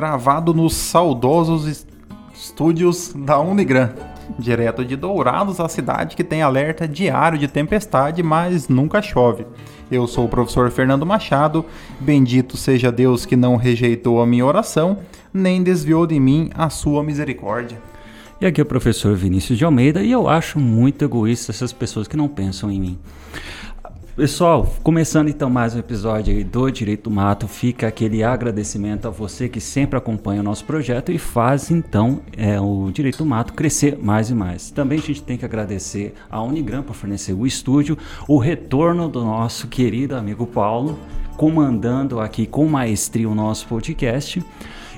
gravado 0.00 0.54
nos 0.54 0.72
saudosos 0.72 1.86
estúdios 2.34 3.12
da 3.14 3.38
Unigran, 3.38 3.90
direto 4.38 4.82
de 4.82 4.96
Dourados, 4.96 5.60
a 5.60 5.68
cidade 5.68 6.16
que 6.16 6.24
tem 6.24 6.40
alerta 6.40 6.88
diário 6.88 7.36
de 7.36 7.46
tempestade, 7.46 8.22
mas 8.22 8.66
nunca 8.66 9.02
chove. 9.02 9.46
Eu 9.92 10.06
sou 10.06 10.24
o 10.24 10.28
professor 10.28 10.70
Fernando 10.70 11.04
Machado, 11.04 11.66
bendito 12.00 12.56
seja 12.56 12.90
Deus 12.90 13.26
que 13.26 13.36
não 13.36 13.56
rejeitou 13.56 14.22
a 14.22 14.26
minha 14.26 14.46
oração, 14.46 15.00
nem 15.34 15.62
desviou 15.62 16.06
de 16.06 16.18
mim 16.18 16.48
a 16.54 16.70
sua 16.70 17.02
misericórdia. 17.04 17.76
E 18.40 18.46
aqui 18.46 18.58
é 18.58 18.64
o 18.64 18.66
professor 18.66 19.14
Vinícius 19.14 19.58
de 19.58 19.66
Almeida 19.66 20.02
e 20.02 20.10
eu 20.10 20.26
acho 20.26 20.58
muito 20.58 21.04
egoísta 21.04 21.52
essas 21.52 21.74
pessoas 21.74 22.08
que 22.08 22.16
não 22.16 22.26
pensam 22.26 22.70
em 22.70 22.80
mim. 22.80 22.98
Pessoal, 24.20 24.70
começando 24.82 25.30
então 25.30 25.48
mais 25.48 25.74
um 25.74 25.78
episódio 25.78 26.44
do 26.44 26.70
Direito 26.70 27.04
do 27.04 27.10
Mato, 27.10 27.48
fica 27.48 27.86
aquele 27.86 28.22
agradecimento 28.22 29.08
a 29.08 29.10
você 29.10 29.48
que 29.48 29.62
sempre 29.62 29.96
acompanha 29.96 30.42
o 30.42 30.44
nosso 30.44 30.62
projeto 30.66 31.10
e 31.10 31.16
faz 31.16 31.70
então 31.70 32.20
é, 32.36 32.60
o 32.60 32.90
Direito 32.92 33.16
do 33.16 33.24
Mato 33.24 33.54
crescer 33.54 33.96
mais 33.96 34.28
e 34.28 34.34
mais. 34.34 34.70
Também 34.70 34.98
a 34.98 35.00
gente 35.00 35.22
tem 35.22 35.38
que 35.38 35.44
agradecer 35.46 36.12
a 36.30 36.42
Unigram 36.42 36.82
por 36.82 36.94
fornecer 36.94 37.32
o 37.32 37.46
estúdio, 37.46 37.96
o 38.28 38.36
retorno 38.36 39.08
do 39.08 39.24
nosso 39.24 39.68
querido 39.68 40.14
amigo 40.14 40.46
Paulo, 40.46 40.98
comandando 41.38 42.20
aqui 42.20 42.44
com 42.44 42.66
maestria 42.66 43.26
o 43.26 43.34
nosso 43.34 43.66
podcast. 43.68 44.44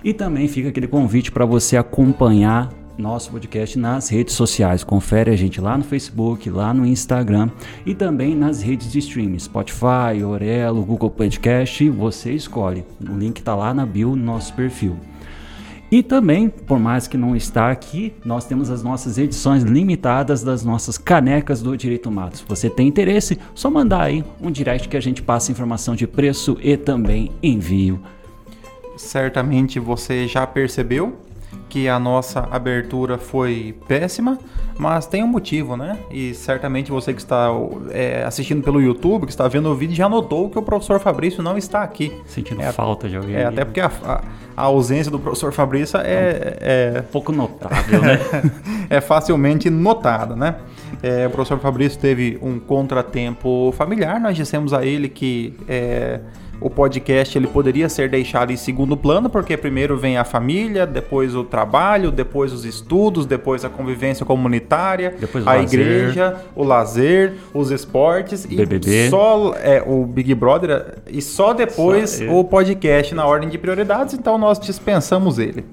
E 0.03 0.13
também 0.13 0.49
fica 0.49 0.71
aquele 0.71 0.89
convite 0.89 1.31
para 1.31 1.45
você 1.45 1.77
acompanhar 1.77 2.82
nosso 2.99 3.31
podcast 3.31 3.79
nas 3.79 4.09
redes 4.09 4.35
sociais. 4.35 4.85
Confere 4.85 5.31
a 5.31 5.37
gente 5.37 5.61
lá 5.61 5.77
no 5.77 5.85
Facebook, 5.85 6.49
lá 6.51 6.73
no 6.73 6.87
Instagram 6.87 7.51
e 7.85 7.95
também 7.95 8.35
nas 8.35 8.63
redes 8.63 8.91
de 8.91 8.99
streaming, 8.99 9.39
Spotify, 9.39 10.23
Orelo, 10.25 10.85
Google 10.85 11.11
Podcast, 11.11 11.89
você 11.91 12.33
escolhe. 12.33 12.85
O 13.01 13.17
link 13.17 13.39
está 13.39 13.55
lá 13.55 13.73
na 13.73 13.87
bio 13.87 14.17
no 14.17 14.25
nosso 14.25 14.53
perfil. 14.55 14.97
E 15.93 16.03
também, 16.03 16.49
por 16.49 16.79
mais 16.79 17.07
que 17.07 17.19
não 17.19 17.37
está 17.37 17.71
aqui, 17.71 18.15
nós 18.25 18.47
temos 18.47 18.71
as 18.71 18.83
nossas 18.83 19.19
edições 19.19 19.63
limitadas 19.63 20.43
das 20.43 20.65
nossas 20.65 20.97
canecas 20.97 21.61
do 21.61 21.77
Direito 21.77 22.11
Mato. 22.11 22.39
Se 22.39 22.45
você 22.49 22.71
tem 22.71 22.89
interesse, 22.89 23.39
só 23.55 23.71
mandar 23.71 24.05
aí 24.05 24.25
um 24.41 24.51
direct 24.51 24.89
que 24.89 24.97
a 24.97 25.03
gente 25.03 25.21
passa 25.21 25.53
informação 25.53 25.95
de 25.95 26.07
preço 26.07 26.57
e 26.63 26.79
também 26.79 27.31
envio. 27.43 28.01
Certamente 28.97 29.79
você 29.79 30.27
já 30.27 30.47
percebeu 30.47 31.15
que 31.69 31.89
a 31.89 31.99
nossa 31.99 32.47
abertura 32.51 33.17
foi 33.17 33.75
péssima, 33.89 34.39
mas 34.79 35.07
tem 35.07 35.23
um 35.23 35.27
motivo, 35.27 35.77
né? 35.77 35.99
E 36.11 36.35
certamente 36.35 36.91
você 36.91 37.15
que 37.15 37.21
está 37.21 37.49
é, 37.91 38.25
assistindo 38.25 38.63
pelo 38.63 38.81
YouTube, 38.81 39.25
que 39.25 39.33
está 39.33 39.49
vendo 39.49 39.71
o 39.71 39.75
vídeo, 39.75 39.95
já 39.95 40.09
notou 40.09 40.51
que 40.51 40.59
o 40.59 40.63
professor 40.63 41.01
Fabrício 41.01 41.43
não 41.43 41.57
está 41.57 41.83
aqui. 41.83 42.13
Sentindo 42.27 42.61
é, 42.61 42.73
falta 42.73 43.09
de 43.09 43.17
alguém. 43.17 43.37
É, 43.37 43.47
até 43.47 43.65
porque 43.65 43.81
a, 43.81 43.91
a, 44.05 44.23
a, 44.57 44.63
ausência 44.63 45.11
do 45.11 45.19
professor 45.19 45.53
Fabrício 45.53 45.99
é, 45.99 46.03
é, 46.03 46.59
é 46.97 47.03
pouco 47.03 47.33
notável, 47.33 48.03
né? 48.03 48.19
é 48.91 49.01
facilmente 49.01 49.71
notada, 49.71 50.37
né? 50.37 50.57
É, 51.03 51.27
o 51.27 51.31
professor 51.31 51.59
Fabrício 51.59 51.99
teve 51.99 52.39
um 52.43 52.59
contratempo 52.59 53.73
familiar, 53.77 54.21
nós 54.21 54.37
dissemos 54.37 54.73
a 54.73 54.85
ele 54.85 55.09
que 55.09 55.55
é, 55.69 56.21
o 56.63 56.71
podcast 56.71 57.37
ele 57.37 57.47
poderia 57.47 57.89
ser 57.89 58.09
deixado 58.09 58.53
em 58.53 58.57
segundo 58.57 58.97
plano, 58.97 59.29
porque 59.29 59.57
primeiro 59.57 59.97
vem 59.97 60.17
a 60.17 60.25
família, 60.25 60.87
depois 60.87 61.35
o 61.35 61.45
trabalho, 61.45 62.11
depois 62.11 62.53
os 62.53 62.65
estudos, 62.65 63.27
depois 63.27 63.65
a 63.65 63.69
convivência 63.69 64.25
comunitária, 64.25 65.15
depois 65.19 65.47
a 65.47 65.55
lazer. 65.55 65.81
igreja, 65.81 66.45
o 66.55 66.65
lazer, 66.65 67.35
os 67.53 67.71
esportes 67.71 68.47
BBB. 68.47 69.07
e 69.07 69.11
só 69.11 69.55
é, 69.57 69.83
o 69.87 70.07
Big 70.07 70.35
Brother 70.35 70.99
e 71.11 71.21
só 71.21 71.53
depois 71.53 72.11
só 72.11 72.25
o 72.25 72.45
podcast 72.45 73.15
na 73.15 73.27
ordem 73.27 73.49
de 73.49 73.59
prioridades, 73.59 74.15
então 74.15 74.39
nós 74.39 74.59
dispensamos 74.59 75.39
ele. 75.39 75.65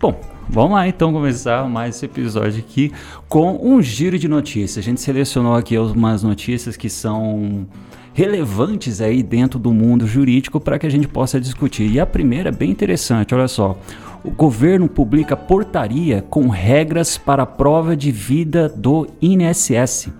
Bom, 0.00 0.20
Vamos 0.52 0.72
lá 0.72 0.86
então 0.86 1.14
começar 1.14 1.66
mais 1.66 1.96
esse 1.96 2.04
episódio 2.04 2.58
aqui 2.58 2.92
com 3.26 3.58
um 3.66 3.80
giro 3.80 4.18
de 4.18 4.28
notícias. 4.28 4.84
A 4.84 4.86
gente 4.86 5.00
selecionou 5.00 5.54
aqui 5.54 5.78
umas 5.78 6.22
notícias 6.22 6.76
que 6.76 6.90
são 6.90 7.66
relevantes 8.12 9.00
aí 9.00 9.22
dentro 9.22 9.58
do 9.58 9.72
mundo 9.72 10.06
jurídico 10.06 10.60
para 10.60 10.78
que 10.78 10.86
a 10.86 10.90
gente 10.90 11.08
possa 11.08 11.40
discutir. 11.40 11.90
E 11.90 11.98
a 11.98 12.04
primeira 12.04 12.50
é 12.50 12.52
bem 12.52 12.70
interessante, 12.70 13.34
olha 13.34 13.48
só. 13.48 13.78
O 14.22 14.30
governo 14.30 14.90
publica 14.90 15.34
portaria 15.34 16.20
com 16.20 16.48
regras 16.48 17.16
para 17.16 17.44
a 17.44 17.46
prova 17.46 17.96
de 17.96 18.12
vida 18.12 18.68
do 18.68 19.06
INSS. 19.22 20.10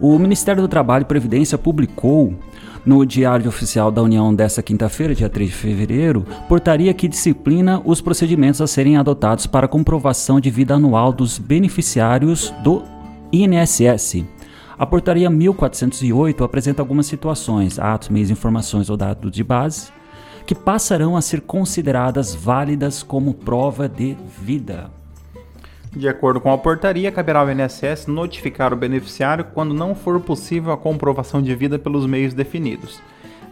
O 0.00 0.18
Ministério 0.18 0.60
do 0.60 0.66
Trabalho 0.66 1.02
e 1.02 1.04
Previdência 1.04 1.56
publicou 1.56 2.34
no 2.84 3.04
Diário 3.04 3.48
Oficial 3.48 3.90
da 3.90 4.02
União 4.02 4.34
desta 4.34 4.62
quinta-feira, 4.62 5.14
dia 5.14 5.28
3 5.28 5.50
de 5.50 5.56
fevereiro, 5.56 6.24
portaria 6.48 6.94
que 6.94 7.08
disciplina 7.08 7.80
os 7.84 8.00
procedimentos 8.00 8.60
a 8.60 8.66
serem 8.66 8.96
adotados 8.96 9.46
para 9.46 9.68
comprovação 9.68 10.40
de 10.40 10.50
vida 10.50 10.74
anual 10.74 11.12
dos 11.12 11.38
beneficiários 11.38 12.52
do 12.62 12.82
INSS. 13.32 14.24
A 14.78 14.86
portaria 14.86 15.28
1408 15.28 16.42
apresenta 16.42 16.80
algumas 16.80 17.06
situações, 17.06 17.78
atos, 17.78 18.08
meios, 18.08 18.30
informações 18.30 18.88
ou 18.88 18.96
dados 18.96 19.30
de 19.30 19.44
base 19.44 19.92
que 20.46 20.54
passarão 20.54 21.16
a 21.16 21.22
ser 21.22 21.42
consideradas 21.42 22.34
válidas 22.34 23.02
como 23.02 23.34
prova 23.34 23.88
de 23.88 24.16
vida. 24.42 24.99
De 25.94 26.08
acordo 26.08 26.40
com 26.40 26.52
a 26.52 26.58
portaria, 26.58 27.10
caberá 27.10 27.40
ao 27.40 27.50
INSS 27.50 28.06
notificar 28.06 28.72
o 28.72 28.76
beneficiário 28.76 29.46
quando 29.52 29.74
não 29.74 29.92
for 29.94 30.20
possível 30.20 30.72
a 30.72 30.76
comprovação 30.76 31.42
de 31.42 31.52
vida 31.54 31.80
pelos 31.80 32.06
meios 32.06 32.32
definidos. 32.32 33.02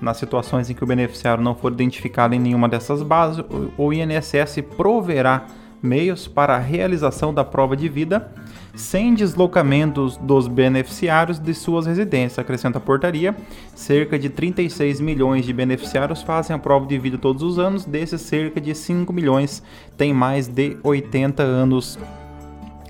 Nas 0.01 0.19
situações 0.19 0.71
em 0.71 0.75
que 0.75 0.85
o 0.85 0.87
beneficiário 0.87 1.43
não 1.43 1.57
for 1.57 1.73
identificado 1.73 2.35
em 2.35 2.39
nenhuma 2.39 2.69
dessas 2.69 3.03
bases, 3.03 3.45
o 3.77 3.93
INSS 3.93 4.63
proverá 4.77 5.47
meios 5.83 6.29
para 6.29 6.55
a 6.55 6.59
realização 6.59 7.35
da 7.35 7.45
prova 7.45 7.77
de 7.77 7.89
vida 7.89 8.33
sem 8.75 9.15
deslocamentos 9.15 10.17
dos 10.17 10.47
beneficiários 10.47 11.41
de 11.41 11.53
suas 11.53 11.87
residências. 11.87 12.39
Acrescenta 12.39 12.79
a 12.79 12.81
portaria: 12.81 13.35
cerca 13.75 14.17
de 14.17 14.29
36 14.29 15.01
milhões 15.01 15.45
de 15.45 15.53
beneficiários 15.53 16.23
fazem 16.23 16.55
a 16.55 16.59
prova 16.59 16.87
de 16.87 16.97
vida 16.99 17.19
todos 17.19 17.43
os 17.43 17.59
anos, 17.59 17.85
desses 17.85 18.21
cerca 18.21 18.61
de 18.61 18.73
5 18.75 19.13
milhões 19.13 19.61
têm 19.97 20.15
mais 20.15 20.47
de 20.47 20.77
80 20.85 21.43
anos 21.43 21.99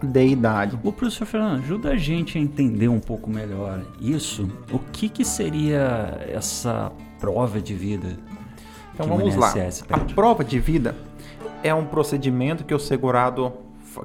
de 0.02 0.26
idade. 0.26 0.78
O 0.82 0.92
professor 0.92 1.26
Fernando, 1.26 1.62
ajuda 1.62 1.90
a 1.90 1.96
gente 1.96 2.38
a 2.38 2.40
entender 2.40 2.88
um 2.88 3.00
pouco 3.00 3.28
melhor 3.28 3.82
isso. 4.00 4.48
O 4.70 4.78
que, 4.78 5.08
que 5.08 5.24
seria 5.24 6.24
essa 6.28 6.92
prova 7.18 7.60
de 7.60 7.74
vida? 7.74 8.16
Então 8.94 9.06
vamos 9.06 9.36
lá. 9.36 9.52
A 9.90 9.98
prova 10.14 10.44
de 10.44 10.58
vida 10.58 10.94
é 11.62 11.74
um 11.74 11.84
procedimento 11.84 12.64
que 12.64 12.74
o 12.74 12.78
segurado, 12.78 13.52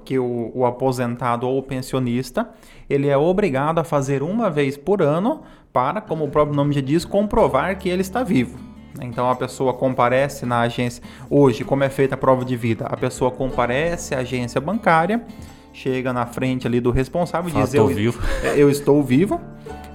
que 0.03 0.19
o, 0.19 0.51
o 0.53 0.65
aposentado 0.65 1.47
ou 1.47 1.57
o 1.57 1.63
pensionista, 1.63 2.49
ele 2.89 3.07
é 3.07 3.17
obrigado 3.17 3.79
a 3.79 3.83
fazer 3.83 4.21
uma 4.21 4.49
vez 4.49 4.77
por 4.77 5.01
ano 5.01 5.41
para, 5.71 6.01
como 6.01 6.25
o 6.25 6.29
próprio 6.29 6.55
nome 6.55 6.73
já 6.73 6.81
diz, 6.81 7.05
comprovar 7.05 7.77
que 7.77 7.89
ele 7.89 8.01
está 8.01 8.23
vivo. 8.23 8.57
Então 9.01 9.29
a 9.29 9.35
pessoa 9.35 9.73
comparece 9.73 10.45
na 10.45 10.61
agência. 10.61 11.01
Hoje, 11.29 11.63
como 11.63 11.83
é 11.83 11.89
feita 11.89 12.13
a 12.13 12.17
prova 12.17 12.45
de 12.45 12.55
vida? 12.55 12.85
A 12.85 12.95
pessoa 12.95 13.31
comparece 13.31 14.13
à 14.13 14.19
agência 14.19 14.61
bancária 14.61 15.25
chega 15.73 16.13
na 16.13 16.25
frente 16.25 16.67
ali 16.67 16.79
do 16.79 16.91
responsável 16.91 17.49
e 17.49 17.61
diz: 17.61 17.73
eu, 17.73 17.87
vivo. 17.87 18.21
Eu 18.55 18.69
estou 18.69 19.03
vivo. 19.03 19.41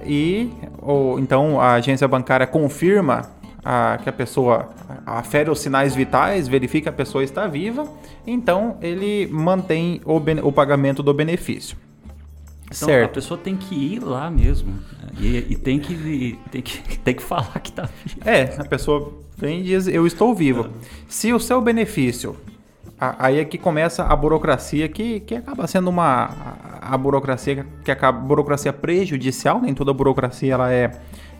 E 0.05 0.49
ou, 0.81 1.19
então 1.19 1.59
a 1.59 1.73
agência 1.73 2.07
bancária 2.07 2.45
confirma 2.45 3.29
a, 3.63 3.99
que 4.01 4.09
a 4.09 4.13
pessoa 4.13 4.69
afere 5.05 5.49
os 5.49 5.59
sinais 5.59 5.95
vitais, 5.95 6.47
verifica 6.47 6.83
que 6.83 6.89
a 6.89 6.93
pessoa 6.93 7.23
está 7.23 7.47
viva, 7.47 7.87
então 8.25 8.77
ele 8.81 9.27
mantém 9.27 10.01
o, 10.05 10.17
o 10.47 10.51
pagamento 10.51 11.03
do 11.03 11.13
benefício. 11.13 11.77
Então, 12.65 12.87
certo. 12.87 13.11
a 13.11 13.13
pessoa 13.13 13.37
tem 13.37 13.57
que 13.57 13.73
ir 13.73 13.99
lá 13.99 14.29
mesmo. 14.29 14.71
Né? 14.71 15.09
E, 15.19 15.37
e, 15.49 15.55
tem, 15.55 15.79
que, 15.79 16.37
tem, 16.51 16.61
que, 16.61 16.99
tem 16.99 17.15
que 17.15 17.23
falar 17.23 17.59
que 17.59 17.69
está 17.71 17.83
vivo. 17.83 18.19
É, 18.23 18.55
a 18.59 18.65
pessoa 18.65 19.11
vem 19.35 19.61
e 19.61 19.63
diz, 19.63 19.87
eu 19.87 20.05
estou 20.05 20.35
vivo. 20.35 20.65
É. 20.65 20.69
Se 21.07 21.33
o 21.33 21.39
seu 21.39 21.59
benefício 21.61 22.35
aí 22.99 23.39
é 23.39 23.45
que 23.45 23.57
começa 23.57 24.03
a 24.03 24.15
burocracia 24.15 24.89
que, 24.89 25.21
que 25.21 25.35
acaba 25.35 25.65
sendo 25.67 25.89
uma 25.89 26.29
a, 26.81 26.97
burocracia 26.97 27.65
que 27.83 27.91
acaba 27.91 28.19
burocracia 28.19 28.73
prejudicial 28.73 29.61
nem 29.61 29.73
toda 29.73 29.93
burocracia 29.93 30.53
ela 30.53 30.71
é 30.71 30.91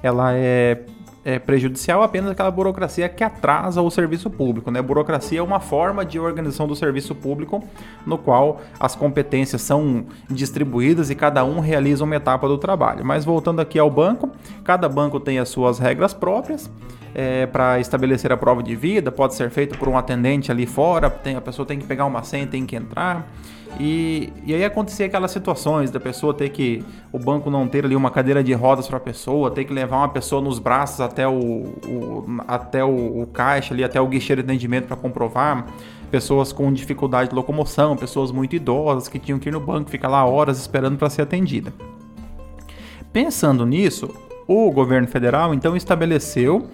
ela 0.02 0.34
é, 0.34 0.86
é, 1.26 1.38
prejudicial 1.38 2.02
apenas 2.02 2.32
aquela 2.32 2.50
burocracia 2.50 3.10
que 3.10 3.26
atrasa 3.26 3.82
o 3.82 3.92
serviço 3.92 4.30
público 4.30 4.72
né? 4.72 4.82
Burocracia 4.82 5.40
é 5.40 5.42
uma 5.42 5.60
forma 5.60 6.06
de 6.06 6.18
organização 6.18 6.66
do 6.66 6.76
serviço 6.78 7.14
público 7.14 7.62
no 8.06 8.18
qual 8.18 8.62
as 8.80 8.96
competências 8.96 9.62
são 9.62 10.06
distribuídas 10.30 11.10
e 11.10 11.16
cada 11.16 11.44
um 11.44 11.60
realiza 11.60 12.06
uma 12.06 12.16
etapa 12.16 12.48
do 12.48 12.58
trabalho. 12.58 13.04
Mas 13.04 13.26
voltando 13.26 13.60
aqui 13.60 13.78
ao 13.78 13.92
banco 13.92 14.32
cada 14.64 14.88
banco 14.88 15.20
tem 15.20 15.40
as 15.40 15.50
suas 15.50 15.78
regras 15.78 16.14
próprias 16.14 16.72
é, 17.14 17.46
para 17.46 17.80
estabelecer 17.80 18.32
a 18.32 18.38
prova 18.38 18.62
de 18.62 18.76
vida, 18.76 19.12
pode 19.12 19.36
ser 19.36 19.50
feito 19.50 19.78
por 19.78 19.88
um 19.88 19.98
atendente 19.98 20.52
ali 20.52 20.66
fora, 20.66 21.10
tem, 21.10 21.36
a 21.36 21.42
pessoa 21.42 21.66
tem 21.66 21.80
que 21.80 21.86
pegar 21.86 22.06
uma 22.06 22.24
senha, 22.24 22.48
tem 22.48 22.66
que 22.66 22.76
entrar. 22.76 23.28
E, 23.80 24.34
e 24.46 24.54
aí 24.54 24.66
acontecia 24.66 25.06
aquelas 25.06 25.32
situações 25.32 25.92
da 25.92 26.00
pessoa 26.00 26.34
ter 26.34 26.50
que, 26.50 26.84
o 27.12 27.20
banco 27.20 27.52
não 27.52 27.68
ter 27.68 27.86
ali 27.86 27.96
uma 27.96 28.10
cadeira 28.10 28.44
de 28.44 28.54
rodas 28.54 28.88
para 28.88 28.98
a 28.98 29.00
pessoa, 29.00 29.52
ter 29.52 29.66
que 29.66 29.74
levar 29.74 29.98
uma 29.98 30.10
pessoa 30.10 30.42
nos 30.42 30.58
braços 30.58 31.02
até 31.02 31.28
o, 31.28 31.34
o 31.34 32.26
até 32.48 32.84
o, 32.84 33.22
o, 33.22 33.28
caixa 33.28 33.74
ali, 33.74 33.84
até 33.84 34.02
o 34.02 34.08
guichê 34.08 34.36
de 34.36 34.42
atendimento 34.42 34.88
para 34.88 34.98
comprovar, 34.98 35.68
pessoas 36.10 36.52
com 36.52 36.72
dificuldade 36.74 37.30
de 37.30 37.36
locomoção, 37.36 37.96
pessoas 37.96 38.32
muito 38.32 38.56
idosas 38.56 39.08
que 39.08 39.20
tinham 39.20 39.38
que 39.38 39.50
ir 39.50 39.52
no 39.52 39.60
banco, 39.60 39.90
ficar 39.90 40.08
lá 40.08 40.26
horas 40.26 40.60
esperando 40.60 40.98
para 40.98 41.10
ser 41.10 41.22
atendida. 41.22 41.72
Pensando 43.14 43.66
nisso, 43.66 44.10
o 44.48 44.72
governo 44.72 45.08
federal 45.08 45.54
então 45.54 45.76
estabeleceu 45.76 46.68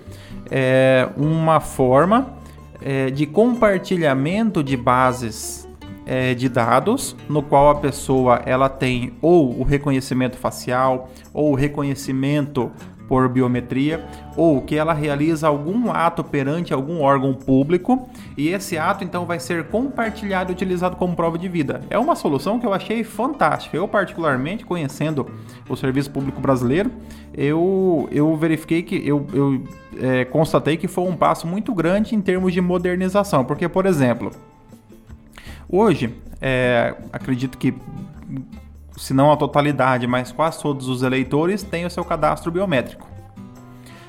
é, 0.49 1.07
uma 1.17 1.59
forma 1.59 2.33
é, 2.81 3.09
de 3.09 3.25
compartilhamento 3.25 4.63
de 4.63 4.77
bases 4.77 5.67
é, 6.05 6.33
de 6.33 6.47
dados, 6.47 7.15
no 7.27 7.41
qual 7.41 7.69
a 7.69 7.75
pessoa 7.75 8.41
ela 8.45 8.69
tem 8.69 9.13
ou 9.21 9.59
o 9.59 9.63
reconhecimento 9.63 10.37
facial 10.37 11.09
ou 11.33 11.51
o 11.51 11.55
reconhecimento 11.55 12.71
por 13.07 13.29
biometria 13.29 14.05
ou 14.35 14.61
que 14.61 14.75
ela 14.75 14.93
realiza 14.93 15.47
algum 15.47 15.91
ato 15.91 16.23
perante 16.23 16.73
algum 16.73 17.01
órgão 17.01 17.33
público 17.33 18.09
e 18.37 18.49
esse 18.49 18.77
ato 18.77 19.03
então 19.03 19.25
vai 19.25 19.39
ser 19.39 19.65
compartilhado 19.65 20.51
e 20.51 20.53
utilizado 20.53 20.95
como 20.95 21.15
prova 21.15 21.37
de 21.37 21.47
vida. 21.47 21.81
É 21.89 21.97
uma 21.97 22.15
solução 22.15 22.59
que 22.59 22.65
eu 22.65 22.73
achei 22.73 23.03
fantástica. 23.03 23.77
Eu 23.77 23.87
particularmente 23.87 24.65
conhecendo 24.65 25.27
o 25.69 25.75
serviço 25.75 26.11
público 26.11 26.41
brasileiro, 26.41 26.91
eu, 27.33 28.07
eu 28.11 28.35
verifiquei 28.35 28.81
que 28.81 28.95
eu, 29.07 29.25
eu 29.33 29.63
é, 30.01 30.25
constatei 30.25 30.77
que 30.77 30.87
foi 30.87 31.05
um 31.05 31.15
passo 31.15 31.47
muito 31.47 31.73
grande 31.73 32.15
em 32.15 32.21
termos 32.21 32.53
de 32.53 32.61
modernização, 32.61 33.45
porque 33.45 33.67
por 33.67 33.85
exemplo 33.85 34.31
hoje 35.69 36.13
é, 36.41 36.95
acredito 37.11 37.57
que 37.57 37.73
se 38.97 39.13
não 39.13 39.31
a 39.31 39.37
totalidade, 39.37 40.07
mas 40.07 40.31
quase 40.31 40.61
todos 40.61 40.87
os 40.87 41.03
eleitores 41.03 41.63
têm 41.63 41.85
o 41.85 41.89
seu 41.89 42.03
cadastro 42.03 42.51
biométrico. 42.51 43.07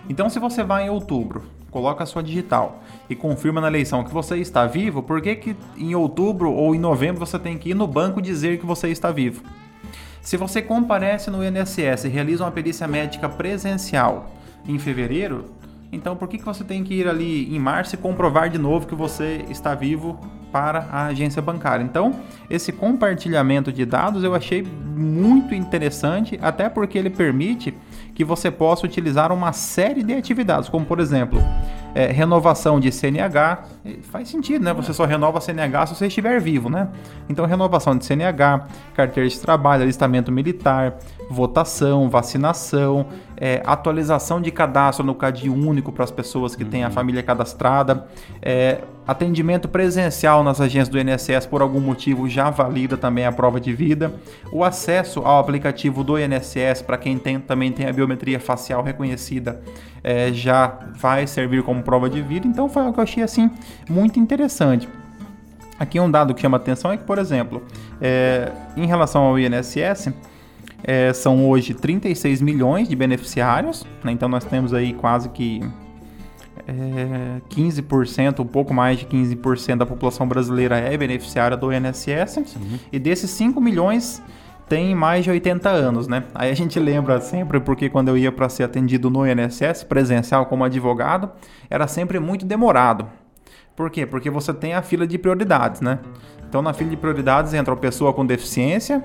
Então, 0.08 0.28
se 0.30 0.38
você 0.38 0.62
vai 0.62 0.86
em 0.86 0.90
outubro, 0.90 1.42
coloca 1.70 2.04
a 2.04 2.06
sua 2.06 2.22
digital 2.22 2.80
e 3.10 3.14
confirma 3.14 3.60
na 3.60 3.66
eleição 3.66 4.04
que 4.04 4.12
você 4.12 4.36
está 4.36 4.66
vivo, 4.66 5.02
por 5.02 5.20
que, 5.20 5.34
que 5.34 5.56
em 5.76 5.94
outubro 5.94 6.52
ou 6.52 6.74
em 6.74 6.78
novembro 6.78 7.24
você 7.24 7.38
tem 7.38 7.58
que 7.58 7.70
ir 7.70 7.74
no 7.74 7.86
banco 7.86 8.22
dizer 8.22 8.58
que 8.58 8.66
você 8.66 8.88
está 8.88 9.10
vivo? 9.10 9.42
Se 10.22 10.36
você 10.36 10.62
comparece 10.62 11.30
no 11.30 11.44
INSS 11.44 12.04
e 12.04 12.08
realiza 12.08 12.44
uma 12.44 12.50
perícia 12.50 12.88
médica 12.88 13.28
presencial 13.28 14.30
em 14.66 14.78
fevereiro, 14.78 15.44
então 15.92 16.16
por 16.16 16.28
que, 16.28 16.38
que 16.38 16.44
você 16.44 16.64
tem 16.64 16.82
que 16.82 16.94
ir 16.94 17.08
ali 17.08 17.54
em 17.54 17.58
março 17.58 17.94
e 17.94 17.98
comprovar 17.98 18.48
de 18.48 18.58
novo 18.58 18.86
que 18.86 18.94
você 18.94 19.44
está 19.48 19.74
vivo 19.74 20.18
para 20.52 20.86
a 20.90 21.06
agência 21.06 21.42
bancária. 21.42 21.82
Então, 21.82 22.14
esse 22.48 22.72
compartilhamento 22.72 23.72
de 23.72 23.84
dados 23.84 24.24
eu 24.24 24.34
achei 24.34 24.62
muito 24.62 25.54
interessante, 25.54 26.38
até 26.42 26.68
porque 26.68 26.96
ele 26.96 27.10
permite 27.10 27.74
que 28.14 28.24
você 28.24 28.50
possa 28.50 28.86
utilizar 28.86 29.30
uma 29.30 29.52
série 29.52 30.02
de 30.02 30.14
atividades, 30.14 30.68
como 30.68 30.86
por 30.86 31.00
exemplo, 31.00 31.38
é, 31.94 32.06
renovação 32.06 32.80
de 32.80 32.90
CNH. 32.90 33.64
Faz 34.02 34.28
sentido, 34.28 34.64
né? 34.64 34.72
Você 34.74 34.92
só 34.92 35.04
renova 35.04 35.40
CNH 35.40 35.86
se 35.86 35.94
você 35.94 36.06
estiver 36.06 36.40
vivo, 36.40 36.68
né? 36.68 36.88
Então, 37.28 37.44
renovação 37.46 37.96
de 37.96 38.04
CNH, 38.04 38.66
carteira 38.94 39.28
de 39.28 39.38
trabalho, 39.38 39.82
alistamento 39.82 40.32
militar, 40.32 40.98
votação, 41.30 42.08
vacinação, 42.08 43.06
é, 43.36 43.62
atualização 43.64 44.40
de 44.40 44.50
cadastro 44.50 45.04
no 45.04 45.14
CAD 45.14 45.50
único 45.50 45.92
para 45.92 46.04
as 46.04 46.10
pessoas 46.10 46.56
que 46.56 46.64
têm 46.64 46.84
a 46.84 46.86
uhum. 46.86 46.92
família 46.92 47.22
cadastrada, 47.22 48.06
é, 48.40 48.80
atendimento 49.06 49.68
presencial 49.68 50.42
nas 50.42 50.60
agências 50.60 50.88
do 50.88 50.98
INSS 50.98 51.46
por 51.46 51.62
algum 51.62 51.80
motivo 51.80 52.28
já 52.28 52.50
valida 52.50 52.96
também 52.96 53.24
a 53.24 53.32
prova 53.32 53.60
de 53.60 53.72
vida, 53.72 54.12
o 54.50 54.64
acesso 54.64 55.20
ao 55.20 55.38
aplicativo 55.38 56.02
do 56.02 56.18
INSS 56.18 56.82
para 56.82 56.96
quem 56.96 57.18
tem, 57.18 57.38
também 57.38 57.70
tem 57.70 57.86
a 57.86 57.92
biometria 57.92 58.40
facial 58.40 58.82
reconhecida 58.82 59.60
é, 60.02 60.32
já 60.32 60.78
vai 60.94 61.26
servir 61.26 61.64
como 61.64 61.82
prova 61.82 62.08
de 62.08 62.22
vida, 62.22 62.46
então 62.46 62.68
foi 62.68 62.82
algo 62.82 62.94
que 62.94 63.00
eu 63.00 63.04
achei 63.04 63.22
assim 63.24 63.50
muito 63.88 64.18
interessante. 64.18 64.88
Aqui 65.78 66.00
um 66.00 66.10
dado 66.10 66.34
que 66.34 66.40
chama 66.40 66.56
atenção 66.56 66.90
é 66.90 66.96
que, 66.96 67.04
por 67.04 67.18
exemplo, 67.18 67.62
é, 68.00 68.50
em 68.76 68.86
relação 68.86 69.22
ao 69.22 69.38
INSS, 69.38 70.12
é, 70.82 71.12
são 71.12 71.48
hoje 71.48 71.74
36 71.74 72.40
milhões 72.40 72.88
de 72.88 72.96
beneficiários, 72.96 73.84
né? 74.02 74.12
então 74.12 74.28
nós 74.28 74.44
temos 74.44 74.72
aí 74.72 74.94
quase 74.94 75.28
que 75.28 75.60
é, 76.66 77.40
15%, 77.50 78.40
um 78.40 78.46
pouco 78.46 78.72
mais 78.72 78.98
de 78.98 79.06
15% 79.06 79.76
da 79.76 79.86
população 79.86 80.26
brasileira 80.26 80.78
é 80.78 80.96
beneficiária 80.96 81.56
do 81.56 81.72
INSS. 81.72 82.42
Sim. 82.46 82.80
E 82.90 82.98
desses 82.98 83.30
5 83.30 83.60
milhões 83.60 84.22
tem 84.68 84.94
mais 84.94 85.24
de 85.24 85.30
80 85.30 85.68
anos, 85.68 86.08
né? 86.08 86.24
Aí 86.34 86.50
a 86.50 86.54
gente 86.54 86.78
lembra 86.80 87.20
sempre 87.20 87.60
porque 87.60 87.88
quando 87.88 88.08
eu 88.08 88.18
ia 88.18 88.32
para 88.32 88.48
ser 88.48 88.64
atendido 88.64 89.08
no 89.08 89.24
INSS 89.26 89.84
presencial 89.84 90.46
como 90.46 90.64
advogado, 90.64 91.30
era 91.70 91.86
sempre 91.86 92.18
muito 92.18 92.44
demorado. 92.44 93.06
Por 93.76 93.90
quê? 93.90 94.06
Porque 94.06 94.30
você 94.30 94.54
tem 94.54 94.74
a 94.74 94.82
fila 94.82 95.06
de 95.06 95.18
prioridades, 95.18 95.80
né? 95.80 95.98
Então 96.48 96.62
na 96.62 96.72
fila 96.72 96.90
de 96.90 96.96
prioridades 96.96 97.52
entra 97.52 97.74
a 97.74 97.76
pessoa 97.76 98.12
com 98.12 98.24
deficiência, 98.24 99.04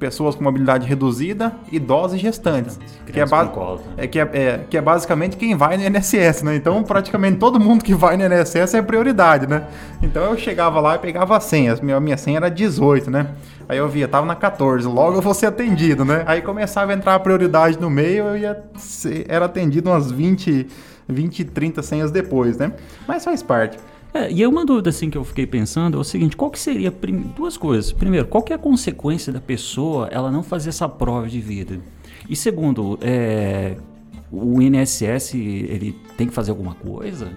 pessoas 0.00 0.34
com 0.34 0.42
mobilidade 0.42 0.86
reduzida, 0.86 1.52
idosos 1.70 2.16
e 2.16 2.20
gestantes. 2.20 2.80
Que 3.06 3.20
é, 3.20 4.04
é, 4.04 4.06
que, 4.06 4.18
é, 4.18 4.22
é, 4.32 4.60
que 4.68 4.78
é 4.78 4.80
basicamente 4.80 5.36
quem 5.36 5.54
vai 5.54 5.76
no 5.76 5.84
INSS, 5.84 6.42
né? 6.42 6.56
Então, 6.56 6.82
praticamente 6.82 7.38
todo 7.38 7.60
mundo 7.60 7.84
que 7.84 7.94
vai 7.94 8.16
no 8.16 8.24
INSS 8.24 8.74
é 8.74 8.82
prioridade, 8.82 9.46
né? 9.46 9.66
Então, 10.02 10.24
eu 10.24 10.38
chegava 10.38 10.80
lá 10.80 10.96
e 10.96 10.98
pegava 10.98 11.36
a 11.36 11.40
senha. 11.40 11.76
Minha, 11.82 12.00
minha 12.00 12.16
senha 12.16 12.38
era 12.38 12.50
18, 12.50 13.10
né? 13.10 13.28
Aí 13.68 13.76
eu 13.76 13.88
via, 13.88 14.08
tava 14.08 14.26
na 14.26 14.34
14, 14.34 14.88
logo 14.88 15.18
eu 15.18 15.22
vou 15.22 15.34
ser 15.34 15.46
atendido, 15.46 16.04
né? 16.04 16.24
Aí 16.26 16.40
começava 16.40 16.90
a 16.92 16.94
entrar 16.94 17.14
a 17.14 17.20
prioridade 17.20 17.78
no 17.78 17.90
meio, 17.90 18.24
eu 18.24 18.36
ia 18.38 18.64
ser, 18.76 19.26
era 19.28 19.44
atendido 19.44 19.90
umas 19.90 20.10
20, 20.10 20.66
20, 21.06 21.44
30 21.44 21.82
senhas 21.82 22.10
depois, 22.10 22.56
né? 22.56 22.72
Mas 23.06 23.24
faz 23.24 23.42
parte. 23.42 23.78
É, 24.12 24.30
e 24.30 24.42
é 24.42 24.48
uma 24.48 24.64
dúvida 24.64 24.90
assim 24.90 25.08
que 25.08 25.16
eu 25.16 25.24
fiquei 25.24 25.46
pensando 25.46 25.96
é 25.96 26.00
o 26.00 26.04
seguinte, 26.04 26.36
qual 26.36 26.50
que 26.50 26.58
seria 26.58 26.92
duas 27.36 27.56
coisas? 27.56 27.92
Primeiro, 27.92 28.26
qual 28.26 28.42
que 28.42 28.52
é 28.52 28.56
a 28.56 28.58
consequência 28.58 29.32
da 29.32 29.40
pessoa 29.40 30.08
ela 30.10 30.30
não 30.30 30.42
fazer 30.42 30.70
essa 30.70 30.88
prova 30.88 31.28
de 31.28 31.40
vida? 31.40 31.80
E 32.28 32.34
segundo, 32.34 32.98
é, 33.00 33.76
o 34.30 34.60
INSS 34.60 35.34
ele 35.34 35.96
tem 36.16 36.26
que 36.26 36.34
fazer 36.34 36.50
alguma 36.50 36.74
coisa? 36.74 37.32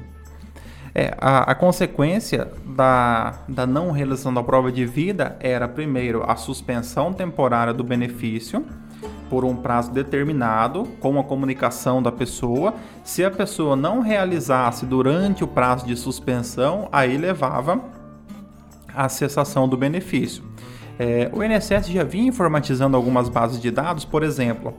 É, 0.96 1.16
a, 1.18 1.52
a, 1.52 1.56
consequência 1.56 2.52
da, 2.64 3.40
da 3.48 3.66
não 3.66 3.90
realização 3.90 4.32
da 4.32 4.44
prova 4.44 4.72
de 4.72 4.86
vida 4.86 5.36
era, 5.40 5.68
primeiro, 5.68 6.24
a 6.30 6.36
suspensão 6.36 7.12
temporária 7.12 7.74
do 7.74 7.84
benefício 7.84 8.64
por 9.34 9.44
um 9.44 9.56
prazo 9.56 9.92
determinado 9.92 10.84
com 11.00 11.20
a 11.20 11.24
comunicação 11.24 12.04
da 12.04 12.12
pessoa. 12.12 12.76
Se 13.04 13.26
a 13.26 13.32
pessoa 13.32 13.76
não 13.76 14.00
realizasse 14.00 14.86
durante 14.86 15.44
o 15.44 15.48
prazo 15.48 15.88
de 15.88 15.96
suspensão, 15.96 16.88
aí 16.92 17.18
levava 17.18 17.82
à 18.96 19.10
cessação 19.10 19.68
do 19.68 19.76
benefício. 19.76 20.44
É, 21.00 21.32
o 21.34 21.44
INSS 21.44 21.88
já 21.88 22.04
vinha 22.04 22.28
informatizando 22.28 22.96
algumas 22.96 23.28
bases 23.28 23.60
de 23.60 23.72
dados, 23.72 24.06
por 24.06 24.22
exemplo, 24.22 24.76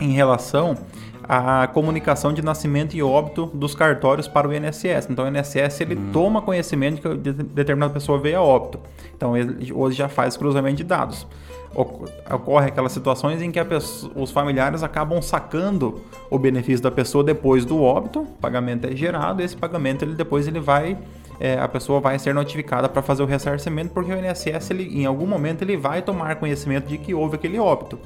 em 0.00 0.12
relação 0.12 0.74
à 1.22 1.66
comunicação 1.66 2.32
de 2.32 2.40
nascimento 2.40 2.96
e 2.96 3.02
óbito 3.02 3.50
dos 3.52 3.74
cartórios 3.74 4.26
para 4.26 4.48
o 4.48 4.54
INSS. 4.54 5.08
Então, 5.10 5.26
o 5.26 5.28
INSS 5.28 5.82
ele 5.82 5.94
hum. 5.94 6.08
toma 6.10 6.40
conhecimento 6.40 7.02
que 7.02 7.32
determinada 7.44 7.92
pessoa 7.92 8.18
veio 8.18 8.38
a 8.38 8.42
óbito. 8.42 8.80
Então, 9.14 9.36
ele 9.36 9.70
hoje 9.74 9.98
já 9.98 10.08
faz 10.08 10.38
cruzamento 10.38 10.76
de 10.76 10.84
dados. 10.84 11.26
Ocorre 11.74 12.68
aquelas 12.68 12.92
situações 12.92 13.42
em 13.42 13.50
que 13.50 13.62
pessoa, 13.64 14.12
os 14.16 14.30
familiares 14.30 14.82
acabam 14.82 15.20
sacando 15.20 16.00
o 16.30 16.38
benefício 16.38 16.82
da 16.82 16.90
pessoa 16.90 17.22
depois 17.22 17.64
do 17.64 17.82
óbito, 17.82 18.20
o 18.20 18.26
pagamento 18.26 18.86
é 18.86 18.96
gerado, 18.96 19.42
esse 19.42 19.56
pagamento 19.56 20.04
ele 20.04 20.14
depois 20.14 20.48
ele 20.48 20.60
vai 20.60 20.98
é, 21.40 21.58
a 21.58 21.68
pessoa 21.68 22.00
vai 22.00 22.18
ser 22.18 22.34
notificada 22.34 22.88
para 22.88 23.00
fazer 23.00 23.22
o 23.22 23.26
ressarcimento, 23.26 23.90
porque 23.90 24.12
o 24.12 24.16
INSS, 24.16 24.70
ele, 24.70 25.00
em 25.00 25.06
algum 25.06 25.26
momento, 25.26 25.62
ele 25.62 25.76
vai 25.76 26.02
tomar 26.02 26.34
conhecimento 26.36 26.88
de 26.88 26.98
que 26.98 27.14
houve 27.14 27.36
aquele 27.36 27.58
óbito. 27.58 27.98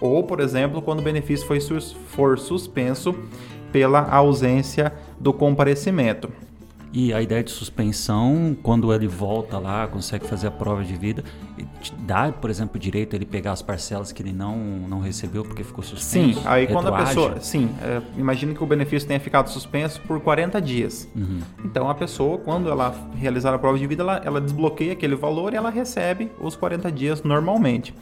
Ou, 0.00 0.24
por 0.24 0.40
exemplo, 0.40 0.80
quando 0.80 1.00
o 1.00 1.02
benefício 1.02 1.46
foi, 1.46 1.60
for 1.60 2.38
suspenso 2.38 3.14
pela 3.70 4.08
ausência 4.08 4.92
do 5.18 5.32
comparecimento. 5.32 6.30
E 6.92 7.12
a 7.12 7.22
ideia 7.22 7.42
de 7.44 7.52
suspensão, 7.52 8.56
quando 8.64 8.92
ele 8.92 9.06
volta 9.06 9.58
lá, 9.58 9.86
consegue 9.86 10.26
fazer 10.26 10.48
a 10.48 10.50
prova 10.50 10.82
de 10.82 10.94
vida, 10.96 11.22
dá, 12.00 12.32
por 12.32 12.50
exemplo, 12.50 12.76
o 12.76 12.78
direito 12.80 13.14
a 13.14 13.16
ele 13.16 13.24
pegar 13.24 13.52
as 13.52 13.62
parcelas 13.62 14.10
que 14.10 14.20
ele 14.20 14.32
não, 14.32 14.56
não 14.88 14.98
recebeu 14.98 15.44
porque 15.44 15.62
ficou 15.62 15.84
suspenso? 15.84 16.40
Sim, 16.40 16.46
aí 16.46 16.66
quando 16.66 16.88
a 16.88 16.98
pessoa. 16.98 17.40
Sim, 17.40 17.70
é, 17.80 18.02
imagine 18.18 18.54
que 18.54 18.64
o 18.64 18.66
benefício 18.66 19.06
tenha 19.06 19.20
ficado 19.20 19.48
suspenso 19.50 20.00
por 20.00 20.20
40 20.20 20.60
dias. 20.60 21.08
Uhum. 21.14 21.40
Então 21.64 21.88
a 21.88 21.94
pessoa, 21.94 22.38
quando 22.38 22.68
ela 22.68 22.92
realizar 23.14 23.54
a 23.54 23.58
prova 23.58 23.78
de 23.78 23.86
vida, 23.86 24.02
ela, 24.02 24.20
ela 24.24 24.40
desbloqueia 24.40 24.92
aquele 24.92 25.14
valor 25.14 25.52
e 25.52 25.56
ela 25.56 25.70
recebe 25.70 26.30
os 26.40 26.56
40 26.56 26.90
dias 26.90 27.22
normalmente. 27.22 27.94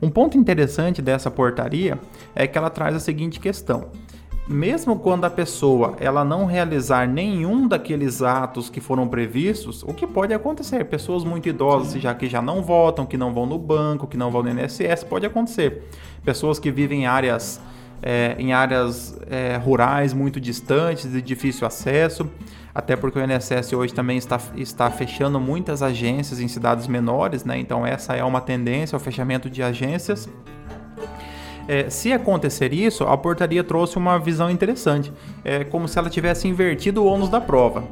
Um 0.00 0.08
ponto 0.08 0.38
interessante 0.38 1.02
dessa 1.02 1.32
portaria 1.32 1.98
é 2.32 2.46
que 2.46 2.56
ela 2.56 2.70
traz 2.70 2.94
a 2.94 3.00
seguinte 3.00 3.40
questão 3.40 3.90
mesmo 4.48 4.96
quando 4.98 5.24
a 5.24 5.30
pessoa 5.30 5.96
ela 5.98 6.24
não 6.24 6.46
realizar 6.46 7.08
nenhum 7.08 7.66
daqueles 7.66 8.22
atos 8.22 8.70
que 8.70 8.80
foram 8.80 9.08
previstos, 9.08 9.82
o 9.82 9.88
que 9.88 10.06
pode 10.06 10.32
acontecer? 10.32 10.84
Pessoas 10.84 11.24
muito 11.24 11.48
idosas, 11.48 12.00
já 12.00 12.14
que 12.14 12.28
já 12.28 12.40
não 12.40 12.62
votam, 12.62 13.04
que 13.04 13.16
não 13.16 13.32
vão 13.32 13.44
no 13.44 13.58
banco, 13.58 14.06
que 14.06 14.16
não 14.16 14.30
vão 14.30 14.42
no 14.42 14.50
INSS, 14.50 15.02
pode 15.04 15.26
acontecer. 15.26 15.82
Pessoas 16.24 16.58
que 16.60 16.70
vivem 16.70 17.02
em 17.02 17.06
áreas, 17.06 17.60
é, 18.00 18.36
em 18.38 18.52
áreas 18.52 19.18
é, 19.28 19.56
rurais 19.56 20.12
muito 20.12 20.40
distantes, 20.40 21.10
de 21.10 21.20
difícil 21.20 21.66
acesso, 21.66 22.30
até 22.72 22.94
porque 22.94 23.18
o 23.18 23.22
INSS 23.24 23.72
hoje 23.72 23.92
também 23.92 24.16
está, 24.16 24.38
está 24.54 24.88
fechando 24.90 25.40
muitas 25.40 25.82
agências 25.82 26.38
em 26.38 26.46
cidades 26.46 26.86
menores, 26.86 27.44
né? 27.44 27.58
Então 27.58 27.84
essa 27.84 28.14
é 28.14 28.22
uma 28.22 28.40
tendência, 28.40 28.94
o 28.94 29.00
fechamento 29.00 29.50
de 29.50 29.62
agências. 29.62 30.28
É, 31.68 31.90
se 31.90 32.12
acontecer 32.12 32.72
isso, 32.72 33.04
a 33.04 33.16
portaria 33.16 33.64
trouxe 33.64 33.96
uma 33.96 34.18
visão 34.18 34.50
interessante. 34.50 35.12
É 35.44 35.64
como 35.64 35.88
se 35.88 35.98
ela 35.98 36.08
tivesse 36.08 36.46
invertido 36.46 37.02
o 37.02 37.06
ônus 37.06 37.28
da 37.28 37.40
prova. 37.40 37.84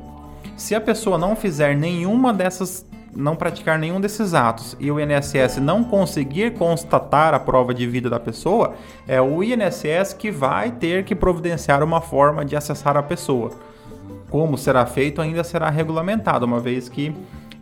Se 0.56 0.74
a 0.74 0.80
pessoa 0.80 1.18
não 1.18 1.34
fizer 1.34 1.76
nenhuma 1.76 2.32
dessas, 2.32 2.86
não 3.14 3.34
praticar 3.34 3.78
nenhum 3.78 4.00
desses 4.00 4.34
atos 4.34 4.76
e 4.78 4.90
o 4.90 5.00
INSS 5.00 5.56
não 5.56 5.82
conseguir 5.82 6.52
constatar 6.54 7.34
a 7.34 7.40
prova 7.40 7.74
de 7.74 7.86
vida 7.86 8.08
da 8.08 8.20
pessoa, 8.20 8.74
é 9.08 9.20
o 9.20 9.42
INSS 9.42 10.14
que 10.16 10.30
vai 10.30 10.70
ter 10.70 11.04
que 11.04 11.14
providenciar 11.14 11.82
uma 11.82 12.00
forma 12.00 12.44
de 12.44 12.54
acessar 12.54 12.96
a 12.96 13.02
pessoa. 13.02 13.50
Como 14.30 14.56
será 14.56 14.86
feito 14.86 15.20
ainda 15.20 15.42
será 15.42 15.68
regulamentado, 15.70 16.46
uma 16.46 16.60
vez 16.60 16.88
que 16.88 17.14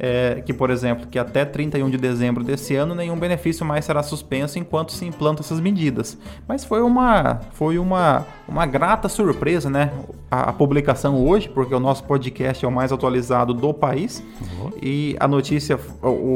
é, 0.04 0.42
que, 0.44 0.52
por 0.52 0.68
exemplo, 0.68 1.06
que 1.06 1.16
até 1.16 1.44
31 1.44 1.88
de 1.88 1.96
dezembro 1.96 2.42
desse 2.42 2.74
ano 2.74 2.92
nenhum 2.92 3.16
benefício 3.16 3.64
mais 3.64 3.84
será 3.84 4.02
suspenso 4.02 4.58
enquanto 4.58 4.90
se 4.90 5.06
implantam 5.06 5.44
essas 5.44 5.60
medidas. 5.60 6.18
Mas 6.48 6.64
foi 6.64 6.82
uma, 6.82 7.40
foi 7.52 7.78
uma, 7.78 8.26
uma 8.48 8.66
grata 8.66 9.08
surpresa, 9.08 9.70
né? 9.70 9.92
A, 10.28 10.50
a 10.50 10.52
publicação 10.52 11.24
hoje, 11.24 11.48
porque 11.48 11.72
o 11.72 11.78
nosso 11.78 12.02
podcast 12.02 12.64
é 12.64 12.68
o 12.68 12.72
mais 12.72 12.90
atualizado 12.90 13.54
do 13.54 13.72
país. 13.72 14.24
Uhum. 14.40 14.72
E 14.82 15.16
a 15.20 15.28
notícia 15.28 15.78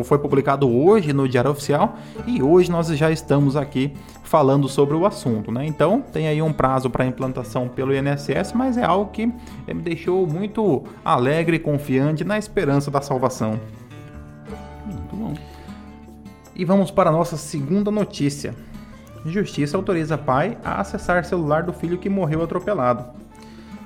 foi 0.05 0.19
publicado 0.21 0.71
hoje 0.71 1.13
no 1.13 1.29
Diário 1.29 1.51
Oficial 1.51 1.97
e 2.25 2.41
hoje 2.41 2.71
nós 2.71 2.87
já 2.87 3.11
estamos 3.11 3.57
aqui 3.57 3.93
falando 4.27 4.69
sobre 4.69 4.97
o 4.97 5.07
assunto, 5.07 5.53
né? 5.53 5.65
Então 5.65 6.03
tem 6.03 6.27
aí 6.27 6.43
um 6.43 6.53
prazo 6.53 6.91
para 6.91 7.07
implantação 7.07 7.69
pelo 7.69 7.95
INSS, 7.95 8.53
mas 8.55 8.77
é 8.77 8.85
algo 8.85 9.11
que 9.11 9.27
me 9.27 9.83
deixou 9.83 10.27
muito 10.27 10.83
alegre 11.05 11.57
e 11.57 11.61
confiante 11.61 12.25
na 12.25 12.37
esperança 12.37 12.91
da 12.91 13.01
salvação. 13.01 13.61
Muito 14.85 15.17
bom. 15.17 15.35
E 16.55 16.65
vamos 16.65 16.91
para 16.91 17.09
a 17.09 17.13
nossa 17.13 17.37
segunda 17.37 17.91
notícia. 17.91 18.53
Justiça 19.25 19.77
autoriza 19.77 20.19
pai 20.19 20.59
a 20.65 20.81
acessar 20.81 21.25
celular 21.25 21.63
do 21.63 21.73
filho 21.73 21.99
que 21.99 22.09
morreu 22.09 22.43
atropelado. 22.43 23.05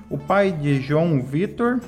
O 0.08 0.16
pai 0.16 0.50
de 0.50 0.80
João 0.80 1.20
Vitor 1.22 1.80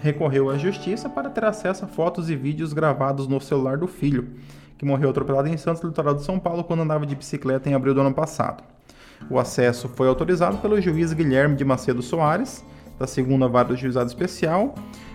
recorreu 0.00 0.50
à 0.50 0.58
justiça 0.58 1.08
para 1.08 1.30
ter 1.30 1.44
acesso 1.44 1.84
a 1.84 1.88
fotos 1.88 2.28
e 2.28 2.36
vídeos 2.36 2.72
gravados 2.72 3.26
no 3.28 3.40
celular 3.40 3.78
do 3.78 3.86
filho 3.86 4.28
que 4.84 4.86
morreu 4.86 5.08
atropelado 5.08 5.48
em 5.48 5.56
Santos, 5.56 5.82
litoral 5.82 6.14
de 6.14 6.22
São 6.22 6.38
Paulo, 6.38 6.62
quando 6.62 6.82
andava 6.82 7.06
de 7.06 7.16
bicicleta 7.16 7.70
em 7.70 7.74
abril 7.74 7.94
do 7.94 8.02
ano 8.02 8.12
passado. 8.12 8.62
O 9.30 9.38
acesso 9.38 9.88
foi 9.88 10.06
autorizado 10.06 10.58
pelo 10.58 10.78
juiz 10.78 11.14
Guilherme 11.14 11.56
de 11.56 11.64
Macedo 11.64 12.02
Soares, 12.02 12.62
da 12.98 13.06
segunda 13.06 13.48
vara 13.48 13.68
do 13.68 13.76
juizado 13.76 14.06
especial, 14.06 14.74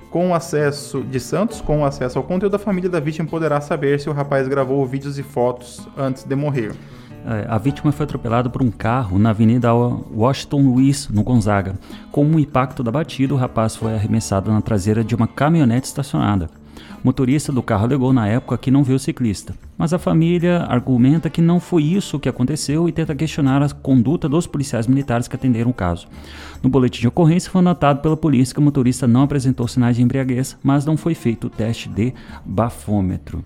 com 0.10 0.34
acesso 0.34 1.04
de 1.04 1.20
Santos, 1.20 1.62
com 1.62 1.86
acesso 1.86 2.18
ao 2.18 2.24
conteúdo, 2.24 2.56
a 2.56 2.60
família 2.60 2.90
da 2.90 3.00
vítima 3.00 3.30
poderá 3.30 3.62
saber 3.62 4.00
se 4.00 4.10
o 4.10 4.14
rapaz 4.14 4.48
gravou 4.48 4.84
vídeos 4.88 5.20
e 5.20 5.24
fotos 5.24 5.88
antes 5.96 6.24
de 6.24 6.36
morrer. 6.36 6.72
É, 7.24 7.46
a 7.48 7.60
vítima 7.60 7.92
foi 7.92 8.06
atropelada 8.06 8.50
por 8.50 8.64
um 8.64 8.72
carro 8.72 9.20
na 9.20 9.30
Avenida 9.30 9.72
Washington 9.72 10.62
Luiz, 10.62 11.08
no 11.10 11.22
Gonzaga. 11.22 11.76
Com 12.12 12.26
o 12.26 12.40
impacto 12.40 12.82
da 12.82 12.92
batida, 12.92 13.36
o 13.36 13.38
rapaz 13.38 13.76
foi 13.76 13.94
arremessado 13.94 14.52
na 14.52 14.62
traseira 14.62 15.04
de 15.04 15.14
uma 15.14 15.28
caminhonete 15.28 15.86
estacionada. 15.86 16.50
Motorista 17.04 17.52
do 17.52 17.64
carro 17.64 17.86
alegou 17.86 18.12
na 18.12 18.28
época 18.28 18.58
que 18.58 18.70
não 18.70 18.84
viu 18.84 18.98
o 18.98 19.00
ciclista, 19.00 19.56
mas 19.78 19.94
a 19.94 20.00
família 20.00 20.64
argumenta 20.64 21.30
que 21.30 21.42
não 21.42 21.60
foi 21.60 21.84
isso 21.84 22.20
que 22.20 22.28
aconteceu 22.28 22.90
e 22.90 22.92
tenta 22.92 23.16
questionar 23.16 23.64
a 23.64 23.70
conduta 23.70 24.28
dos 24.28 24.46
policiais 24.46 24.86
militares 24.86 25.28
que 25.28 25.36
atenderam 25.36 25.72
o 25.72 25.74
caso. 25.74 26.08
No 26.62 26.70
boletim 26.70 27.02
de 27.02 27.08
ocorrência 27.08 27.50
foi 27.50 27.62
notado 27.62 28.02
pela 28.02 28.18
polícia 28.18 28.54
que 28.54 28.60
o 28.60 28.64
motorista 28.64 29.08
não 29.08 29.24
apresentou 29.24 29.68
sinais 29.68 29.96
de 29.96 30.04
embriaguez, 30.04 30.58
mas 30.62 30.86
não 30.86 30.98
foi 30.98 31.16
feito 31.16 31.48
o 31.48 31.50
teste 31.50 31.88
de 31.88 32.14
bafômetro. 32.46 33.44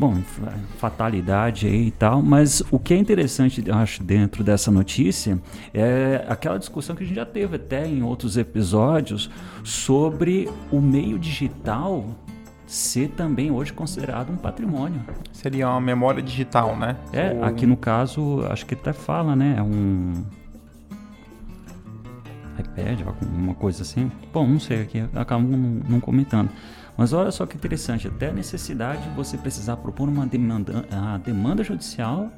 Bom, 0.00 0.16
fatalidade 0.78 1.66
aí 1.66 1.88
e 1.88 1.90
tal, 1.90 2.22
mas 2.22 2.62
o 2.70 2.78
que 2.78 2.94
é 2.94 2.96
interessante, 2.96 3.62
eu 3.66 3.74
acho, 3.74 4.02
dentro 4.02 4.42
dessa 4.42 4.70
notícia 4.70 5.38
é 5.74 6.24
aquela 6.26 6.58
discussão 6.58 6.96
que 6.96 7.04
a 7.04 7.06
gente 7.06 7.16
já 7.16 7.26
teve 7.26 7.56
até 7.56 7.86
em 7.86 8.02
outros 8.02 8.38
episódios 8.38 9.28
sobre 9.62 10.48
o 10.72 10.80
meio 10.80 11.18
digital 11.18 12.06
ser 12.70 13.08
também 13.08 13.50
hoje 13.50 13.72
considerado 13.72 14.30
um 14.30 14.36
patrimônio. 14.36 15.00
Seria 15.32 15.68
uma 15.68 15.80
memória 15.80 16.22
digital, 16.22 16.76
né? 16.76 16.96
É, 17.12 17.32
Ou... 17.32 17.44
aqui 17.44 17.66
no 17.66 17.76
caso, 17.76 18.46
acho 18.48 18.64
que 18.64 18.74
até 18.74 18.92
fala, 18.92 19.34
né? 19.34 19.56
É 19.58 19.62
um 19.62 20.24
iPad, 22.56 23.00
alguma 23.04 23.54
coisa 23.54 23.82
assim. 23.82 24.10
Bom, 24.32 24.46
não 24.46 24.60
sei, 24.60 24.82
aqui 24.82 25.04
acabo 25.16 25.48
não, 25.48 25.58
não 25.88 26.00
comentando. 26.00 26.48
Mas 26.96 27.12
olha 27.12 27.32
só 27.32 27.44
que 27.44 27.56
interessante, 27.56 28.06
até 28.06 28.28
a 28.28 28.32
necessidade 28.32 29.02
de 29.02 29.16
você 29.16 29.36
precisar 29.36 29.76
propor 29.78 30.08
uma 30.08 30.24
demanda, 30.24 30.84
a 30.92 31.18
demanda 31.18 31.64
judicial. 31.64 32.28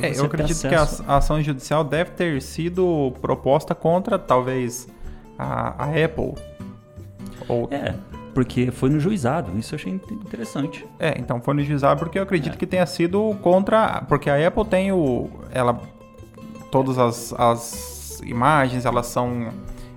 É, 0.00 0.18
eu 0.18 0.24
acredito 0.24 0.66
que 0.66 0.74
a, 0.74 0.88
a, 1.06 1.16
ação 1.18 1.42
judicial 1.42 1.84
deve 1.84 2.12
ter 2.12 2.40
sido 2.40 3.12
proposta 3.20 3.74
contra 3.74 4.18
talvez 4.18 4.88
a, 5.38 5.84
a 5.84 6.04
Apple. 6.04 6.34
Ou... 7.46 7.68
É, 7.70 7.94
porque 8.34 8.70
foi 8.70 8.90
no 8.90 8.98
juizado. 8.98 9.56
Isso 9.58 9.74
eu 9.74 9.78
achei 9.78 9.92
interessante. 9.92 10.84
É, 10.98 11.14
então 11.18 11.40
foi 11.40 11.54
no 11.54 11.62
juizado 11.62 11.98
porque 11.98 12.18
eu 12.18 12.22
acredito 12.22 12.54
é. 12.54 12.56
que 12.56 12.66
tenha 12.66 12.86
sido 12.86 13.36
contra. 13.42 14.02
Porque 14.08 14.30
a 14.30 14.46
Apple 14.46 14.64
tem 14.64 14.92
o. 14.92 15.30
Ela. 15.52 15.78
Todas 16.70 16.98
as, 16.98 17.34
as 17.34 18.22
imagens, 18.24 18.86
elas 18.86 19.06
são. 19.06 19.48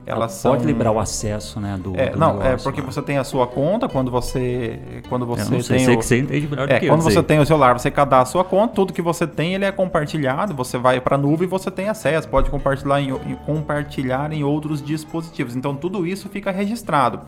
Elas 0.07 0.33
são... 0.33 0.51
Pode 0.51 0.67
liberar 0.67 0.91
o 0.91 0.99
acesso, 0.99 1.59
né? 1.59 1.79
Do, 1.81 1.99
é, 1.99 2.11
do 2.11 2.19
não, 2.19 2.33
negócio, 2.33 2.51
é 2.51 2.57
porque 2.57 2.79
né? 2.79 2.85
você 2.85 3.01
tem 3.01 3.17
a 3.17 3.23
sua 3.23 3.47
conta 3.47 3.89
quando 3.89 4.11
você. 4.11 5.01
Quando 5.09 5.25
você 5.25 5.41
eu 5.41 5.51
não 5.51 5.61
sei, 5.63 5.77
tem. 5.77 5.85
Sei 5.85 5.95
o, 5.95 5.97
que 5.97 6.05
você 6.05 6.19
entende 6.19 6.47
melhor 6.47 6.69
é, 6.69 6.79
que 6.79 6.87
quando 6.87 6.99
eu, 6.99 7.03
você 7.03 7.13
sei. 7.13 7.23
tem 7.23 7.39
o 7.39 7.45
celular, 7.45 7.79
você 7.79 7.89
cadastra 7.89 8.21
a 8.21 8.25
sua 8.25 8.43
conta, 8.43 8.75
tudo 8.75 8.93
que 8.93 9.01
você 9.01 9.25
tem 9.25 9.55
ele 9.55 9.65
é 9.65 9.71
compartilhado, 9.71 10.53
você 10.53 10.77
vai 10.77 11.01
para 11.01 11.15
a 11.15 11.17
nuvem 11.17 11.47
e 11.47 11.49
você 11.49 11.71
tem 11.71 11.89
acesso, 11.89 12.27
pode 12.27 12.51
compartilhar 12.51 13.01
em, 13.01 13.15
compartilhar 13.47 14.31
em 14.31 14.43
outros 14.43 14.79
dispositivos. 14.79 15.55
Então 15.55 15.75
tudo 15.75 16.05
isso 16.05 16.29
fica 16.29 16.51
registrado. 16.51 17.21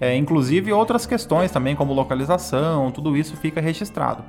É, 0.00 0.16
inclusive 0.16 0.72
outras 0.72 1.06
questões 1.06 1.50
também, 1.50 1.74
como 1.74 1.92
localização, 1.92 2.90
tudo 2.90 3.16
isso 3.16 3.36
fica 3.36 3.60
registrado. 3.60 4.24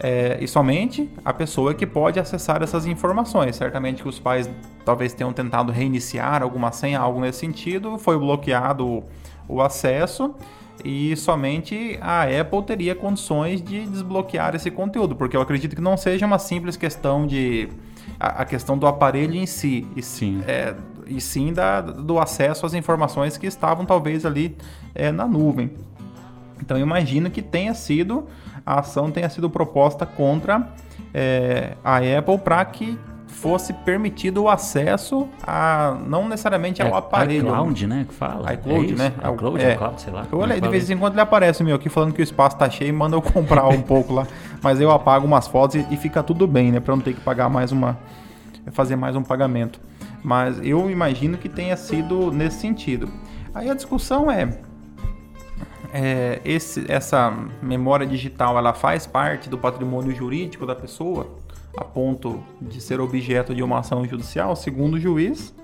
É, 0.00 0.38
e 0.40 0.46
somente 0.46 1.10
a 1.24 1.32
pessoa 1.32 1.74
que 1.74 1.86
pode 1.86 2.20
acessar 2.20 2.62
essas 2.62 2.86
informações. 2.86 3.56
Certamente 3.56 4.02
que 4.02 4.08
os 4.08 4.18
pais 4.18 4.48
talvez 4.84 5.12
tenham 5.12 5.32
tentado 5.32 5.72
reiniciar 5.72 6.42
alguma 6.42 6.70
senha, 6.70 7.00
algo 7.00 7.20
nesse 7.20 7.40
sentido, 7.40 7.98
foi 7.98 8.16
bloqueado 8.16 9.02
o 9.48 9.60
acesso 9.60 10.34
e 10.84 11.16
somente 11.16 11.98
a 12.00 12.22
Apple 12.22 12.62
teria 12.62 12.94
condições 12.94 13.60
de 13.60 13.84
desbloquear 13.86 14.54
esse 14.54 14.70
conteúdo, 14.70 15.16
porque 15.16 15.36
eu 15.36 15.40
acredito 15.40 15.74
que 15.74 15.82
não 15.82 15.96
seja 15.96 16.24
uma 16.24 16.38
simples 16.38 16.76
questão 16.76 17.26
de 17.26 17.68
a, 18.18 18.42
a 18.42 18.44
questão 18.44 18.78
do 18.78 18.86
aparelho 18.86 19.34
em 19.34 19.46
si, 19.46 19.86
e 19.96 20.02
sim, 20.02 20.42
é, 20.46 20.74
e 21.08 21.20
sim 21.20 21.52
da, 21.52 21.80
do 21.80 22.18
acesso 22.18 22.66
às 22.66 22.74
informações 22.74 23.36
que 23.36 23.46
estavam 23.46 23.84
talvez 23.84 24.24
ali 24.26 24.56
é, 24.94 25.10
na 25.10 25.26
nuvem. 25.26 25.70
Então 26.60 26.76
eu 26.76 26.82
imagino 26.82 27.30
que 27.30 27.42
tenha 27.42 27.74
sido 27.74 28.26
a 28.64 28.80
ação 28.80 29.10
tenha 29.10 29.30
sido 29.30 29.48
proposta 29.48 30.04
contra 30.04 30.68
é, 31.14 31.72
a 31.82 31.96
Apple 31.96 32.38
para 32.38 32.62
que 32.66 32.98
fosse 33.28 33.72
permitido 33.72 34.42
o 34.42 34.48
acesso 34.48 35.28
a 35.46 35.96
não 36.06 36.28
necessariamente 36.28 36.82
ao 36.82 36.88
é, 36.88 36.98
aparelho. 36.98 37.48
iCloud, 37.48 37.86
né? 37.86 38.04
Que 38.08 38.14
fala. 38.14 38.52
iCloud, 38.54 38.92
é 38.92 38.96
né? 38.96 39.12
iCloud, 39.32 39.64
é. 39.64 39.72
iCloud, 39.74 40.00
sei 40.02 40.12
lá. 40.12 40.26
Eu 40.30 40.38
olhei, 40.38 40.60
de 40.60 40.68
vez 40.68 40.90
em 40.90 40.98
quando 40.98 41.14
ele 41.14 41.20
aparece 41.20 41.62
meu 41.62 41.76
aqui 41.76 41.88
falando 41.88 42.12
que 42.12 42.20
o 42.20 42.22
espaço 42.22 42.56
tá 42.56 42.68
cheio 42.68 42.88
e 42.88 42.92
manda 42.92 43.16
eu 43.16 43.22
comprar 43.22 43.68
um 43.68 43.80
pouco 43.82 44.12
lá. 44.12 44.26
Mas 44.60 44.80
eu 44.80 44.90
apago 44.90 45.26
umas 45.26 45.46
fotos 45.46 45.76
e, 45.76 45.86
e 45.90 45.96
fica 45.96 46.22
tudo 46.22 46.46
bem, 46.46 46.72
né? 46.72 46.80
Para 46.80 46.96
não 46.96 47.02
ter 47.02 47.14
que 47.14 47.20
pagar 47.20 47.48
mais 47.48 47.70
uma. 47.70 47.96
fazer 48.72 48.96
mais 48.96 49.14
um 49.14 49.22
pagamento. 49.22 49.80
Mas 50.22 50.58
eu 50.62 50.90
imagino 50.90 51.38
que 51.38 51.48
tenha 51.48 51.76
sido 51.76 52.30
nesse 52.32 52.60
sentido. 52.60 53.08
Aí 53.54 53.70
a 53.70 53.74
discussão 53.74 54.30
é. 54.30 54.60
É, 55.92 56.40
esse, 56.44 56.84
essa 56.90 57.34
memória 57.62 58.06
digital 58.06 58.58
ela 58.58 58.74
faz 58.74 59.06
parte 59.06 59.48
do 59.48 59.56
patrimônio 59.56 60.14
jurídico 60.14 60.66
da 60.66 60.74
pessoa 60.74 61.38
a 61.78 61.84
ponto 61.84 62.42
de 62.60 62.80
ser 62.80 63.00
objeto 63.00 63.54
de 63.54 63.62
uma 63.62 63.78
ação 63.78 64.04
judicial, 64.04 64.56
segundo 64.56 64.94
o 64.94 65.00
juiz, 65.00 65.54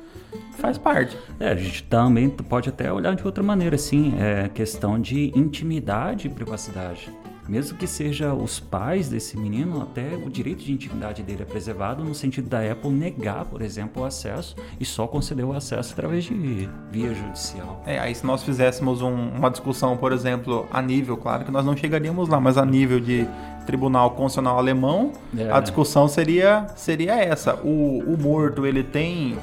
faz 0.53 0.79
parte. 0.79 1.19
É, 1.41 1.49
a 1.49 1.57
gente 1.57 1.83
também 1.85 2.29
pode 2.31 2.69
até 2.69 2.93
olhar 2.93 3.15
de 3.15 3.25
outra 3.25 3.43
maneira, 3.43 3.75
assim, 3.75 4.15
é 4.19 4.49
questão 4.49 5.01
de 5.01 5.33
intimidade 5.35 6.29
e 6.29 6.31
privacidade. 6.31 7.11
Mesmo 7.49 7.77
que 7.77 7.87
seja 7.87 8.33
os 8.33 8.59
pais 8.59 9.09
desse 9.09 9.37
menino, 9.37 9.83
até 9.83 10.15
o 10.15 10.31
direito 10.31 10.65
de 10.65 10.73
intimidade 10.73 11.23
dele 11.23 11.43
é 11.43 11.45
preservado 11.45 12.03
no 12.03 12.15
sentido 12.15 12.49
da 12.49 12.61
Apple 12.61 12.91
negar, 12.91 13.45
por 13.45 13.61
exemplo, 13.61 14.03
o 14.03 14.07
acesso 14.07 14.57
e 14.81 14.85
só 14.85 15.07
conceder 15.07 15.45
o 15.45 15.53
acesso 15.53 15.93
através 15.93 16.25
de 16.25 16.69
via 16.91 17.15
judicial. 17.15 17.83
É, 17.87 17.99
aí 17.99 18.15
se 18.15 18.25
nós 18.25 18.43
fizéssemos 18.43 19.03
um, 19.03 19.29
uma 19.31 19.51
discussão, 19.51 19.97
por 19.97 20.13
exemplo, 20.13 20.67
a 20.73 20.81
nível, 20.81 21.17
claro 21.17 21.45
que 21.45 21.51
nós 21.51 21.65
não 21.65 21.77
chegaríamos 21.77 22.29
lá, 22.29 22.41
mas 22.41 22.57
a 22.57 22.65
nível 22.65 22.99
de 22.99 23.27
Tribunal 23.67 24.11
Constitucional 24.11 24.59
Alemão, 24.59 25.13
é. 25.37 25.51
a 25.51 25.61
discussão 25.61 26.07
seria, 26.09 26.67
seria 26.77 27.15
essa. 27.15 27.57
O, 27.57 27.99
o 28.07 28.19
morto, 28.19 28.67
ele 28.67 28.83
tem 28.83 29.39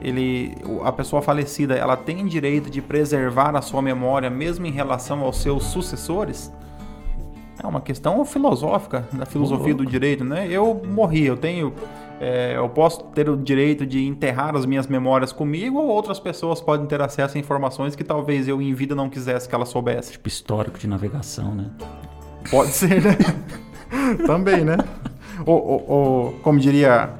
ele, 0.00 0.54
a 0.84 0.92
pessoa 0.92 1.22
falecida, 1.22 1.74
ela 1.74 1.96
tem 1.96 2.24
direito 2.26 2.70
de 2.70 2.82
preservar 2.82 3.56
a 3.56 3.62
sua 3.62 3.80
memória 3.80 4.28
mesmo 4.28 4.66
em 4.66 4.70
relação 4.70 5.20
aos 5.20 5.40
seus 5.40 5.64
sucessores? 5.64 6.52
É 7.66 7.68
uma 7.68 7.80
questão 7.80 8.24
filosófica 8.24 9.04
da 9.12 9.26
filosofia 9.26 9.74
do 9.74 9.84
direito, 9.84 10.22
né? 10.22 10.46
Eu 10.48 10.80
morri, 10.86 11.26
eu 11.26 11.36
tenho, 11.36 11.74
é, 12.20 12.52
eu 12.56 12.68
posso 12.68 13.02
ter 13.06 13.28
o 13.28 13.36
direito 13.36 13.84
de 13.84 14.06
enterrar 14.06 14.54
as 14.54 14.64
minhas 14.64 14.86
memórias 14.86 15.32
comigo 15.32 15.78
ou 15.78 15.88
outras 15.88 16.20
pessoas 16.20 16.60
podem 16.60 16.86
ter 16.86 17.02
acesso 17.02 17.36
a 17.36 17.40
informações 17.40 17.96
que 17.96 18.04
talvez 18.04 18.46
eu 18.46 18.62
em 18.62 18.72
vida 18.72 18.94
não 18.94 19.10
quisesse 19.10 19.48
que 19.48 19.54
ela 19.54 19.66
soubesse. 19.66 20.12
Tipo 20.12 20.28
histórico 20.28 20.78
de 20.78 20.86
navegação, 20.86 21.56
né? 21.56 21.66
Pode 22.48 22.70
ser, 22.70 23.02
né? 23.02 23.16
Também, 24.24 24.64
né? 24.64 24.76
Ou, 25.44 25.66
ou, 25.66 25.90
ou, 25.90 26.32
como 26.34 26.60
diria, 26.60 27.10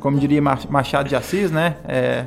como 0.00 0.18
diria 0.18 0.42
Machado 0.42 1.08
de 1.08 1.16
Assis, 1.16 1.50
né? 1.50 1.76
É, 1.88 2.26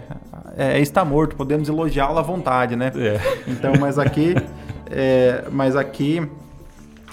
é, 0.57 0.79
está 0.79 1.05
morto, 1.05 1.35
podemos 1.35 1.69
elogiá-lo 1.69 2.17
à 2.17 2.23
vontade, 2.23 2.75
né? 2.75 2.91
É. 2.95 3.19
Então, 3.47 3.73
mas 3.79 3.99
aqui, 3.99 4.33
é, 4.89 5.45
mas 5.51 5.75
aqui 5.75 6.27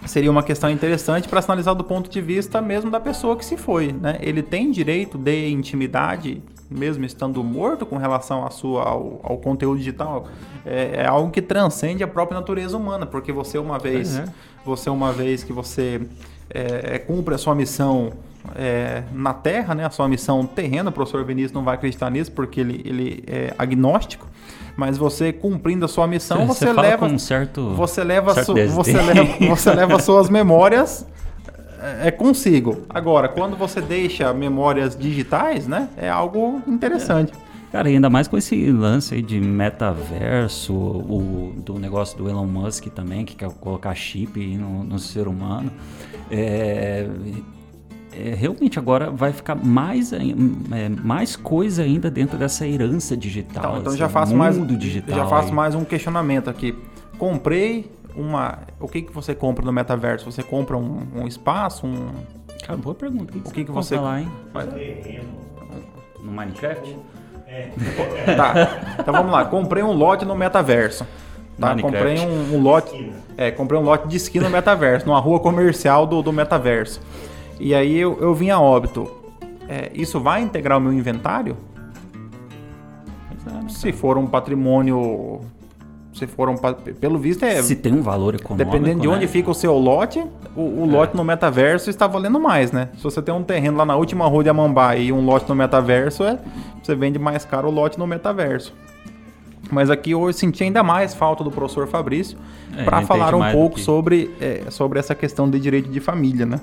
seria 0.07 0.31
uma 0.31 0.43
questão 0.43 0.71
interessante 0.71 1.29
para 1.29 1.41
analisar 1.41 1.75
do 1.75 1.85
ponto 1.85 2.09
de 2.09 2.21
vista 2.21 2.61
mesmo 2.61 2.91
da 2.91 3.01
pessoa 3.01 3.37
que 3.37 3.45
se 3.45 3.57
foi, 3.57 3.93
né? 3.93 4.19
Ele 4.21 4.43
tem 4.43 4.71
direito 4.71 5.19
de 5.19 5.49
intimidade, 5.51 6.43
mesmo 6.71 7.05
estando 7.05 7.43
morto, 7.43 7.85
com 7.85 7.97
relação 7.97 8.45
à 8.47 8.51
sua, 8.51 8.85
ao, 8.85 9.21
ao 9.23 9.39
conteúdo 9.39 9.79
digital. 9.79 10.29
É, 10.65 11.03
é, 11.03 11.07
algo 11.07 11.31
que 11.31 11.43
transcende 11.43 12.03
a 12.03 12.09
própria 12.09 12.39
natureza 12.39 12.77
humana, 12.77 13.07
porque 13.07 13.33
você 13.33 13.59
uma 13.59 13.79
vez, 13.79 14.19
é. 14.19 14.25
você 14.65 14.91
uma 14.91 15.13
vez 15.13 15.43
que 15.43 15.53
você 15.53 16.01
é, 16.51 16.95
é, 16.95 16.99
cumpre 16.99 17.35
a 17.35 17.39
sua 17.39 17.55
missão 17.55 18.13
é, 18.55 19.03
na 19.13 19.33
Terra, 19.33 19.75
né? 19.75 19.85
A 19.85 19.91
sua 19.91 20.09
missão 20.09 20.47
terrena, 20.47 20.91
o 20.91 20.93
professor 20.93 21.25
Vinícius 21.25 21.53
não 21.53 21.65
vai 21.65 21.75
acreditar 21.75 22.11
nisso 22.11 22.33
porque 22.33 22.61
ele, 22.61 22.83
ele 22.85 23.25
é 23.27 23.55
agnóstico 23.59 24.27
mas 24.77 24.97
você 24.97 25.33
cumprindo 25.33 25.85
a 25.85 25.89
sua 25.89 26.07
missão, 26.07 26.47
você, 26.47 26.67
você 26.67 26.73
leva 26.73 27.07
um 27.07 27.19
certo 27.19 27.71
você 27.75 28.05
leva 28.05 28.33
certo 28.33 28.47
su, 28.47 28.69
você 28.69 28.93
leva 28.93 29.49
você 29.49 29.75
leva 29.75 29.99
suas 29.99 30.31
memórias 30.31 31.05
é, 31.81 32.09
é 32.09 32.11
consigo. 32.11 32.83
Agora, 32.89 33.29
quando 33.29 33.57
você 33.57 33.81
deixa 33.81 34.33
memórias 34.33 34.97
digitais, 34.97 35.67
né, 35.67 35.89
é 35.97 36.09
algo 36.09 36.61
interessante. 36.67 37.33
É. 37.33 37.49
Cara, 37.71 37.89
ainda 37.89 38.09
mais 38.09 38.27
com 38.27 38.39
esse 38.39 38.71
lance 38.71 39.15
aí 39.15 39.23
de 39.23 39.39
metaverso, 39.39 40.73
o, 40.73 41.53
do 41.57 41.79
negócio 41.79 42.17
do 42.17 42.29
Elon 42.29 42.47
Musk 42.47 42.87
também, 42.87 43.27
que 43.27 43.37
quer 43.37 43.51
colocar 43.51 43.95
chip 43.95 44.41
no, 44.57 44.83
no 44.85 44.99
ser 44.99 45.29
humano. 45.29 45.71
É, 46.31 47.07
é, 48.13 48.35
realmente 48.35 48.79
agora 48.79 49.11
vai 49.11 49.33
ficar 49.33 49.55
mais, 49.55 50.13
é, 50.13 50.19
mais 51.03 51.37
coisa 51.37 51.83
ainda 51.83 52.11
dentro 52.11 52.39
dessa 52.39 52.67
herança 52.67 53.17
digital. 53.17 53.65
Então, 53.65 53.81
então 53.81 53.97
já 53.97 54.09
faço 54.09 54.35
mais 54.35 54.57
digital 54.79 55.17
já 55.17 55.27
faço 55.27 55.49
aí. 55.49 55.55
mais 55.55 55.75
um 55.75 55.85
questionamento 55.85 56.49
aqui. 56.49 56.77
Comprei 57.19 57.91
uma, 58.15 58.61
o 58.81 58.89
que 58.89 59.03
que 59.03 59.13
você 59.13 59.35
compra 59.35 59.65
no 59.65 59.73
metaverso? 59.73 60.31
Você 60.31 60.43
compra 60.43 60.77
um, 60.77 61.07
um 61.15 61.27
espaço, 61.27 61.87
um 61.87 62.09
Cara, 62.69 62.77
boa 62.79 62.95
pergunta. 62.95 63.31
O 63.31 63.41
que, 63.41 63.49
o 63.49 63.53
que, 63.53 63.65
que 63.65 63.71
você 63.71 63.97
lá, 63.97 64.21
hein? 64.21 64.31
No 66.23 66.33
Minecraft? 66.33 66.97
É. 67.47 67.71
tá. 68.37 68.97
Então 68.99 69.15
vamos 69.15 69.33
lá. 69.33 69.45
Comprei 69.47 69.83
um 69.83 69.93
lote 69.93 70.25
no 70.25 70.35
metaverso. 70.35 71.07
Tá? 71.59 71.75
Comprei 71.77 72.21
um, 72.21 72.55
um 72.55 72.63
lote. 72.63 73.13
É, 73.37 73.51
comprei 73.51 73.81
um 73.81 73.83
lote 73.83 74.07
de 74.07 74.17
esquina 74.17 74.45
no 74.45 74.51
metaverso, 74.51 75.07
numa 75.07 75.19
rua 75.19 75.41
comercial 75.41 76.07
do, 76.07 76.23
do 76.23 76.33
metaverso. 76.33 77.01
E 77.59 77.75
aí 77.75 77.99
eu, 77.99 78.19
eu 78.21 78.35
vim 78.35 78.51
a 78.51 78.61
óbito. 78.61 79.11
É, 79.69 79.91
isso 79.95 80.21
vai 80.21 80.43
integrar 80.43 80.79
o 80.79 80.81
meu 80.81 80.93
inventário? 80.93 81.57
Se 83.69 83.93
for 83.93 84.17
um 84.19 84.27
patrimônio. 84.27 85.41
Se 86.13 86.27
for 86.27 86.49
um. 86.49 86.57
Pelo 87.01 87.19
visto 87.19 87.45
é. 87.45 87.63
Se 87.63 87.77
tem 87.77 87.93
um 87.93 88.03
valor 88.03 88.35
econômico. 88.35 88.71
Dependendo 88.71 89.03
de 89.03 89.09
onde 89.09 89.21
né? 89.21 89.27
fica 89.27 89.51
o 89.51 89.55
seu 89.55 89.77
lote, 89.77 90.25
o, 90.57 90.83
o 90.83 90.85
é. 90.85 90.93
lote 90.93 91.17
no 91.17 91.25
metaverso 91.25 91.91
está 91.91 92.07
valendo 92.07 92.41
mais, 92.41 92.73
né? 92.73 92.89
Se 92.97 93.05
você 93.05 93.23
tem 93.23 93.35
um 93.35 93.43
terreno 93.43 93.77
lá 93.77 93.85
na 93.85 93.97
última 93.97 94.27
rua 94.27 94.43
de 94.43 94.51
Amambai 94.51 95.03
e 95.03 95.13
um 95.13 95.25
lote 95.25 95.49
no 95.49 95.55
metaverso, 95.55 96.25
é, 96.25 96.39
você 96.83 96.95
vende 96.95 97.19
mais 97.19 97.45
caro 97.45 97.69
o 97.69 97.71
lote 97.71 97.99
no 97.99 98.07
metaverso. 98.07 98.75
Mas 99.71 99.91
aqui 99.91 100.13
eu 100.13 100.33
senti 100.33 100.65
ainda 100.65 100.83
mais 100.83 101.15
falta 101.15 101.45
do 101.45 101.51
professor 101.51 101.87
Fabrício 101.87 102.39
é, 102.77 102.85
para 102.85 103.03
falar 103.03 103.35
um 103.35 103.53
pouco 103.53 103.79
sobre, 103.79 104.35
é, 104.41 104.71
sobre 104.71 104.99
essa 104.99 105.15
questão 105.15 105.49
de 105.49 105.61
direito 105.61 105.91
de 105.91 106.01
família, 106.01 106.47
né? 106.47 106.61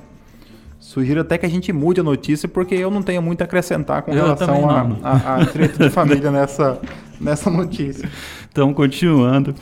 Sugiro 0.86 1.22
até 1.22 1.36
que 1.36 1.48
a 1.48 1.50
gente 1.50 1.74
mude 1.74 2.00
a 2.00 2.04
notícia, 2.04 2.48
porque 2.48 2.76
eu 2.76 2.92
não 2.92 3.02
tenho 3.02 3.20
muito 3.20 3.42
a 3.42 3.46
acrescentar 3.46 4.04
com 4.04 4.12
eu 4.12 4.24
relação 4.24 4.70
a, 4.70 4.82
a, 5.02 5.34
a, 5.42 5.44
direito 5.44 5.80
de 5.80 5.90
família 5.90 6.30
nessa, 6.30 6.80
nessa 7.20 7.50
notícia. 7.50 8.08
Então, 8.52 8.72
continuando. 8.72 9.56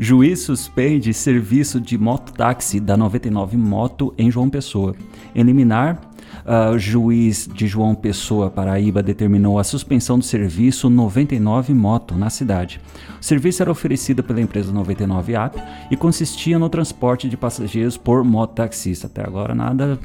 Juiz 0.00 0.40
suspende 0.40 1.12
serviço 1.12 1.78
de 1.78 1.98
mototáxi 1.98 2.80
da 2.80 2.96
99 2.96 3.54
Moto 3.58 4.14
em 4.16 4.30
João 4.30 4.48
Pessoa. 4.48 4.96
Eliminar 5.34 6.00
Uh, 6.42 6.76
juiz 6.76 7.48
de 7.54 7.68
João 7.68 7.94
Pessoa, 7.94 8.50
Paraíba, 8.50 9.00
determinou 9.00 9.60
a 9.60 9.64
suspensão 9.64 10.18
do 10.18 10.24
serviço 10.24 10.90
99 10.90 11.72
Moto 11.72 12.16
na 12.16 12.30
cidade. 12.30 12.80
O 13.20 13.24
serviço 13.24 13.62
era 13.62 13.70
oferecido 13.70 14.24
pela 14.24 14.40
empresa 14.40 14.72
99 14.72 15.34
App 15.36 15.62
e 15.88 15.96
consistia 15.96 16.58
no 16.58 16.68
transporte 16.68 17.28
de 17.28 17.36
passageiros 17.36 17.96
por 17.96 18.24
mototaxista. 18.24 19.06
Até 19.06 19.22
agora 19.22 19.54
nada 19.54 20.00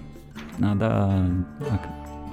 nada 0.59 1.09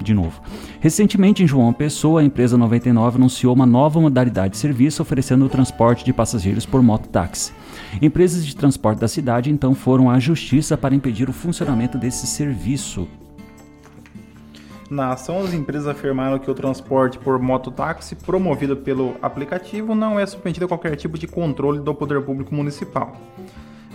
de 0.03 0.13
novo. 0.13 0.41
Recentemente, 0.81 1.43
em 1.43 1.47
João 1.47 1.73
Pessoa, 1.73 2.21
a 2.21 2.25
empresa 2.25 2.57
99 2.57 3.17
anunciou 3.17 3.55
uma 3.55 3.67
nova 3.67 4.01
modalidade 4.01 4.53
de 4.53 4.59
serviço 4.59 5.03
oferecendo 5.03 5.45
o 5.45 5.49
transporte 5.49 6.05
de 6.05 6.13
passageiros 6.13 6.67
por 6.67 6.83
mototáxi. 6.83 7.53
Empresas 8.03 8.45
de 8.45 8.57
transporte 8.57 8.99
da 9.01 9.09
cidade 9.09 9.51
então 9.51 9.75
foram 9.75 10.11
à 10.11 10.19
justiça 10.19 10.77
para 10.77 10.95
impedir 10.95 11.29
o 11.29 11.33
funcionamento 11.33 11.97
desse 11.97 12.27
serviço. 12.27 13.09
Na 14.91 15.13
ação, 15.13 15.41
as 15.41 15.55
empresas 15.55 15.89
afirmaram 15.89 16.39
que 16.39 16.51
o 16.51 16.55
transporte 16.55 17.19
por 17.19 17.39
mototáxi 17.39 18.15
promovido 18.15 18.77
pelo 18.77 19.17
aplicativo 19.23 19.95
não 19.95 20.21
é 20.21 20.27
submetido 20.27 20.67
a 20.67 20.69
qualquer 20.69 20.95
tipo 20.97 21.17
de 21.17 21.27
controle 21.27 21.81
do 21.81 21.95
poder 21.95 22.21
público 22.21 22.55
municipal. 22.55 23.17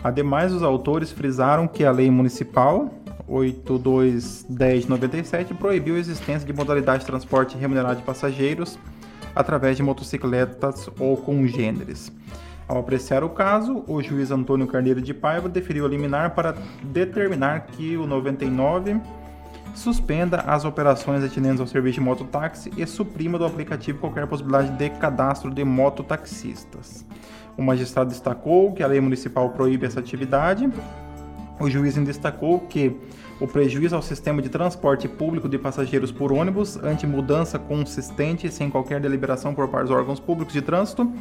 Ademais, 0.04 0.54
os 0.54 0.64
autores 0.64 1.12
frisaram 1.12 1.68
que 1.68 1.84
a 1.84 1.92
lei 1.92 2.10
municipal 2.10 2.90
821097 3.30 5.54
proibiu 5.54 5.96
a 5.96 6.00
existência 6.00 6.46
de 6.46 6.54
modalidade 6.54 7.02
de 7.02 7.06
transporte 7.06 7.58
remunerado 7.58 8.00
de 8.00 8.06
passageiros 8.06 8.80
através 9.36 9.78
de 9.78 9.84
motocicletas 9.84 10.90
ou 11.00 11.16
congêneres. 11.16 12.12
Ao 12.68 12.78
apreciar 12.78 13.24
o 13.24 13.30
caso, 13.30 13.84
o 13.88 14.02
juiz 14.02 14.32
Antônio 14.32 14.68
Carneiro 14.68 15.02
de 15.02 15.14
Paiva 15.14 15.50
deferiu 15.50 15.86
a 15.86 15.90
liminar 15.90 16.36
para 16.36 16.56
determinar 16.84 17.68
que 17.68 17.98
o 17.98 18.06
99 18.06 19.00
suspenda 19.74 20.42
as 20.42 20.66
operações 20.66 21.24
atinentes 21.24 21.60
ao 21.60 21.68
serviço 21.68 21.96
de 21.96 22.02
mototáxi 22.02 22.72
e 22.78 22.86
suprima 22.86 23.38
do 23.38 23.46
aplicativo 23.46 24.00
qualquer 24.00 24.28
possibilidade 24.28 24.72
de 24.78 24.90
cadastro 24.90 25.50
de 25.50 25.64
mototaxistas. 25.64 27.06
O 27.58 27.62
magistrado 27.62 28.10
destacou 28.10 28.74
que 28.74 28.84
a 28.84 28.88
lei 28.88 29.02
municipal 29.02 29.50
proíbe 29.50 29.86
essa 29.86 30.00
atividade. 30.00 30.70
O 31.60 31.70
juiz 31.70 31.96
destacou 31.96 32.62
que 32.62 32.96
o 33.40 33.48
prejuízo 33.48 33.96
ao 33.96 34.02
sistema 34.02 34.42
de 34.42 34.50
transporte 34.50 35.08
público 35.08 35.50
de 35.50 35.58
passageiros 35.58 36.12
por 36.12 36.32
ônibus 36.32 36.78
ante 36.78 37.06
mudança 37.06 37.60
consistente 37.60 38.50
sem 38.52 38.70
qualquer 38.70 39.02
deliberação 39.02 39.54
por 39.54 39.68
parte 39.68 39.88
dos 39.88 39.96
órgãos 39.96 40.20
públicos 40.20 40.54
de 40.54 40.62
trânsito 40.62 41.12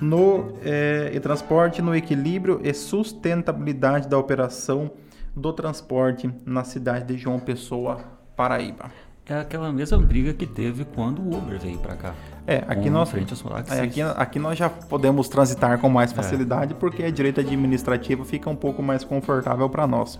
no 0.00 0.56
eh, 0.64 1.18
transporte 1.20 1.82
no 1.82 1.94
equilíbrio 1.94 2.60
e 2.62 2.72
sustentabilidade 2.72 4.08
da 4.08 4.18
operação 4.18 4.90
do 5.34 5.52
transporte 5.52 6.30
na 6.44 6.64
cidade 6.64 7.06
de 7.06 7.18
João 7.18 7.38
Pessoa, 7.38 8.00
Paraíba. 8.36 9.11
É 9.24 9.38
aquela 9.38 9.72
mesma 9.72 9.98
briga 9.98 10.34
que 10.34 10.44
teve 10.46 10.84
quando 10.84 11.22
o 11.22 11.38
Uber 11.38 11.56
veio 11.58 11.78
para 11.78 11.94
cá. 11.94 12.14
É, 12.44 12.64
aqui 12.66 12.90
nós, 12.90 13.08
frente 13.08 13.32
é, 13.70 13.80
aqui, 13.80 14.02
aqui 14.02 14.38
nós 14.40 14.58
já 14.58 14.68
podemos 14.68 15.28
transitar 15.28 15.78
com 15.78 15.88
mais 15.88 16.10
é. 16.10 16.14
facilidade 16.14 16.72
é. 16.72 16.76
porque 16.76 17.04
a 17.04 17.10
direito 17.10 17.38
administrativo 17.38 18.24
fica 18.24 18.50
um 18.50 18.56
pouco 18.56 18.82
mais 18.82 19.04
confortável 19.04 19.70
para 19.70 19.86
nós. 19.86 20.18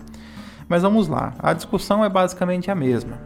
Mas 0.68 0.82
vamos 0.82 1.08
lá, 1.08 1.34
a 1.40 1.52
discussão 1.52 2.04
é 2.04 2.08
basicamente 2.08 2.70
a 2.70 2.76
mesma. 2.76 3.18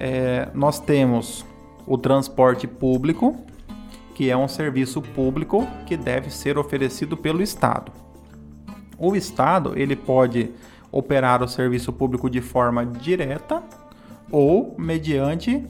É, 0.00 0.48
nós 0.54 0.80
temos 0.80 1.44
o 1.86 1.98
transporte 1.98 2.66
público, 2.66 3.36
que 4.14 4.30
é 4.30 4.36
um 4.36 4.48
serviço 4.48 5.02
público 5.02 5.66
que 5.84 5.98
deve 5.98 6.30
ser 6.30 6.56
oferecido 6.56 7.14
pelo 7.14 7.42
Estado. 7.42 7.92
O 8.98 9.14
Estado 9.14 9.74
ele 9.76 9.96
pode 9.96 10.50
operar 10.90 11.42
o 11.42 11.48
serviço 11.48 11.92
público 11.92 12.30
de 12.30 12.40
forma 12.40 12.86
direta 12.86 13.62
ou 14.30 14.74
mediante 14.78 15.64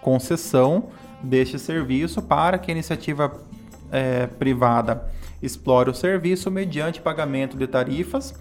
concessão 0.00 0.88
deste 1.22 1.58
serviço 1.58 2.22
para 2.22 2.58
que 2.58 2.70
a 2.70 2.74
iniciativa 2.74 3.32
é, 3.90 4.26
privada 4.26 5.10
explore 5.42 5.90
o 5.90 5.94
serviço 5.94 6.50
mediante 6.50 7.00
pagamento 7.00 7.56
de 7.56 7.66
tarifas 7.66 8.34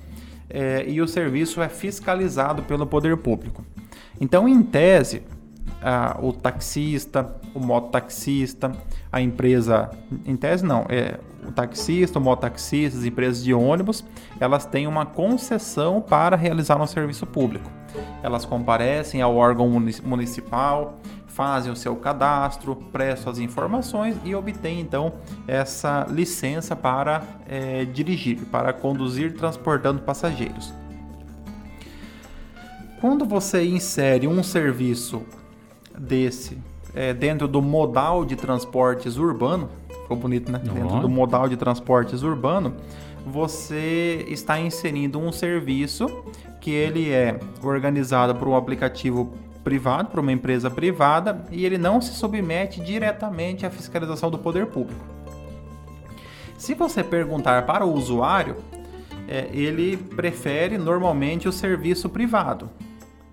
é, 0.49 0.83
e 0.87 1.01
o 1.01 1.07
serviço 1.07 1.61
é 1.61 1.69
fiscalizado 1.69 2.63
pelo 2.63 2.85
poder 2.85 3.17
público. 3.17 3.63
Então, 4.19 4.47
em 4.47 4.61
tese, 4.61 5.23
o 6.21 6.33
taxista, 6.33 7.35
o 7.53 7.59
mototaxista, 7.59 8.71
a 9.11 9.21
empresa, 9.21 9.89
em 10.25 10.35
tese 10.35 10.65
não, 10.65 10.85
é 10.89 11.19
o 11.47 11.51
taxista, 11.51 12.19
o 12.19 12.21
mototaxista, 12.21 12.99
as 12.99 13.05
empresas 13.05 13.43
de 13.43 13.53
ônibus, 13.53 14.03
elas 14.39 14.65
têm 14.65 14.87
uma 14.87 15.05
concessão 15.05 16.01
para 16.01 16.35
realizar 16.35 16.81
um 16.81 16.87
serviço 16.87 17.25
público. 17.25 17.69
Elas 18.21 18.45
comparecem 18.45 19.21
ao 19.21 19.35
órgão 19.35 19.69
municipal, 20.03 20.99
fazem 21.27 21.71
o 21.71 21.75
seu 21.75 21.95
cadastro, 21.95 22.75
prestam 22.91 23.31
as 23.31 23.39
informações 23.39 24.17
e 24.25 24.35
obtêm 24.35 24.81
então 24.81 25.13
essa 25.47 26.05
licença 26.09 26.75
para 26.75 27.23
é, 27.47 27.85
dirigir, 27.85 28.39
para 28.51 28.73
conduzir 28.73 29.33
transportando 29.33 30.01
passageiros. 30.01 30.73
Quando 32.99 33.23
você 33.23 33.65
insere 33.65 34.27
um 34.27 34.43
serviço 34.43 35.23
desse 35.99 36.57
é, 36.93 37.13
dentro 37.13 37.47
do 37.47 37.61
modal 37.61 38.25
de 38.25 38.35
transportes 38.35 39.17
urbano, 39.17 39.69
ficou 39.87 40.17
bonito, 40.17 40.51
né? 40.51 40.61
Uhum. 40.65 40.73
Dentro 40.73 40.99
do 41.01 41.09
modal 41.09 41.47
de 41.47 41.57
transportes 41.57 42.23
urbano, 42.23 42.75
você 43.25 44.25
está 44.27 44.59
inserindo 44.59 45.19
um 45.19 45.31
serviço 45.31 46.07
que 46.59 46.71
ele 46.71 47.11
é 47.11 47.39
organizado 47.63 48.35
por 48.35 48.47
um 48.47 48.55
aplicativo 48.55 49.33
privado, 49.63 50.09
para 50.09 50.21
uma 50.21 50.31
empresa 50.31 50.69
privada, 50.69 51.45
e 51.51 51.65
ele 51.65 51.77
não 51.77 52.01
se 52.01 52.13
submete 52.13 52.81
diretamente 52.81 53.65
à 53.65 53.69
fiscalização 53.69 54.31
do 54.31 54.37
poder 54.37 54.67
público. 54.67 55.03
Se 56.57 56.73
você 56.73 57.03
perguntar 57.03 57.65
para 57.65 57.85
o 57.85 57.93
usuário, 57.93 58.55
é, 59.27 59.47
ele 59.53 59.95
prefere 59.95 60.77
normalmente 60.77 61.47
o 61.47 61.51
serviço 61.51 62.09
privado. 62.09 62.69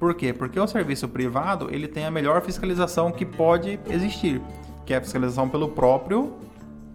Por 0.07 0.15
quê? 0.15 0.33
Porque 0.33 0.61
o 0.61 0.69
serviço 0.69 1.09
privado 1.09 1.69
ele 1.69 1.89
tem 1.89 2.05
a 2.05 2.13
melhor 2.13 2.41
fiscalização 2.41 3.11
que 3.11 3.27
pode 3.27 3.81
existir, 3.91 4.41
que 4.85 4.95
é 4.95 4.99
a 4.99 5.01
fiscalização 5.01 5.49
pelo 5.49 5.71
próprio 5.71 6.35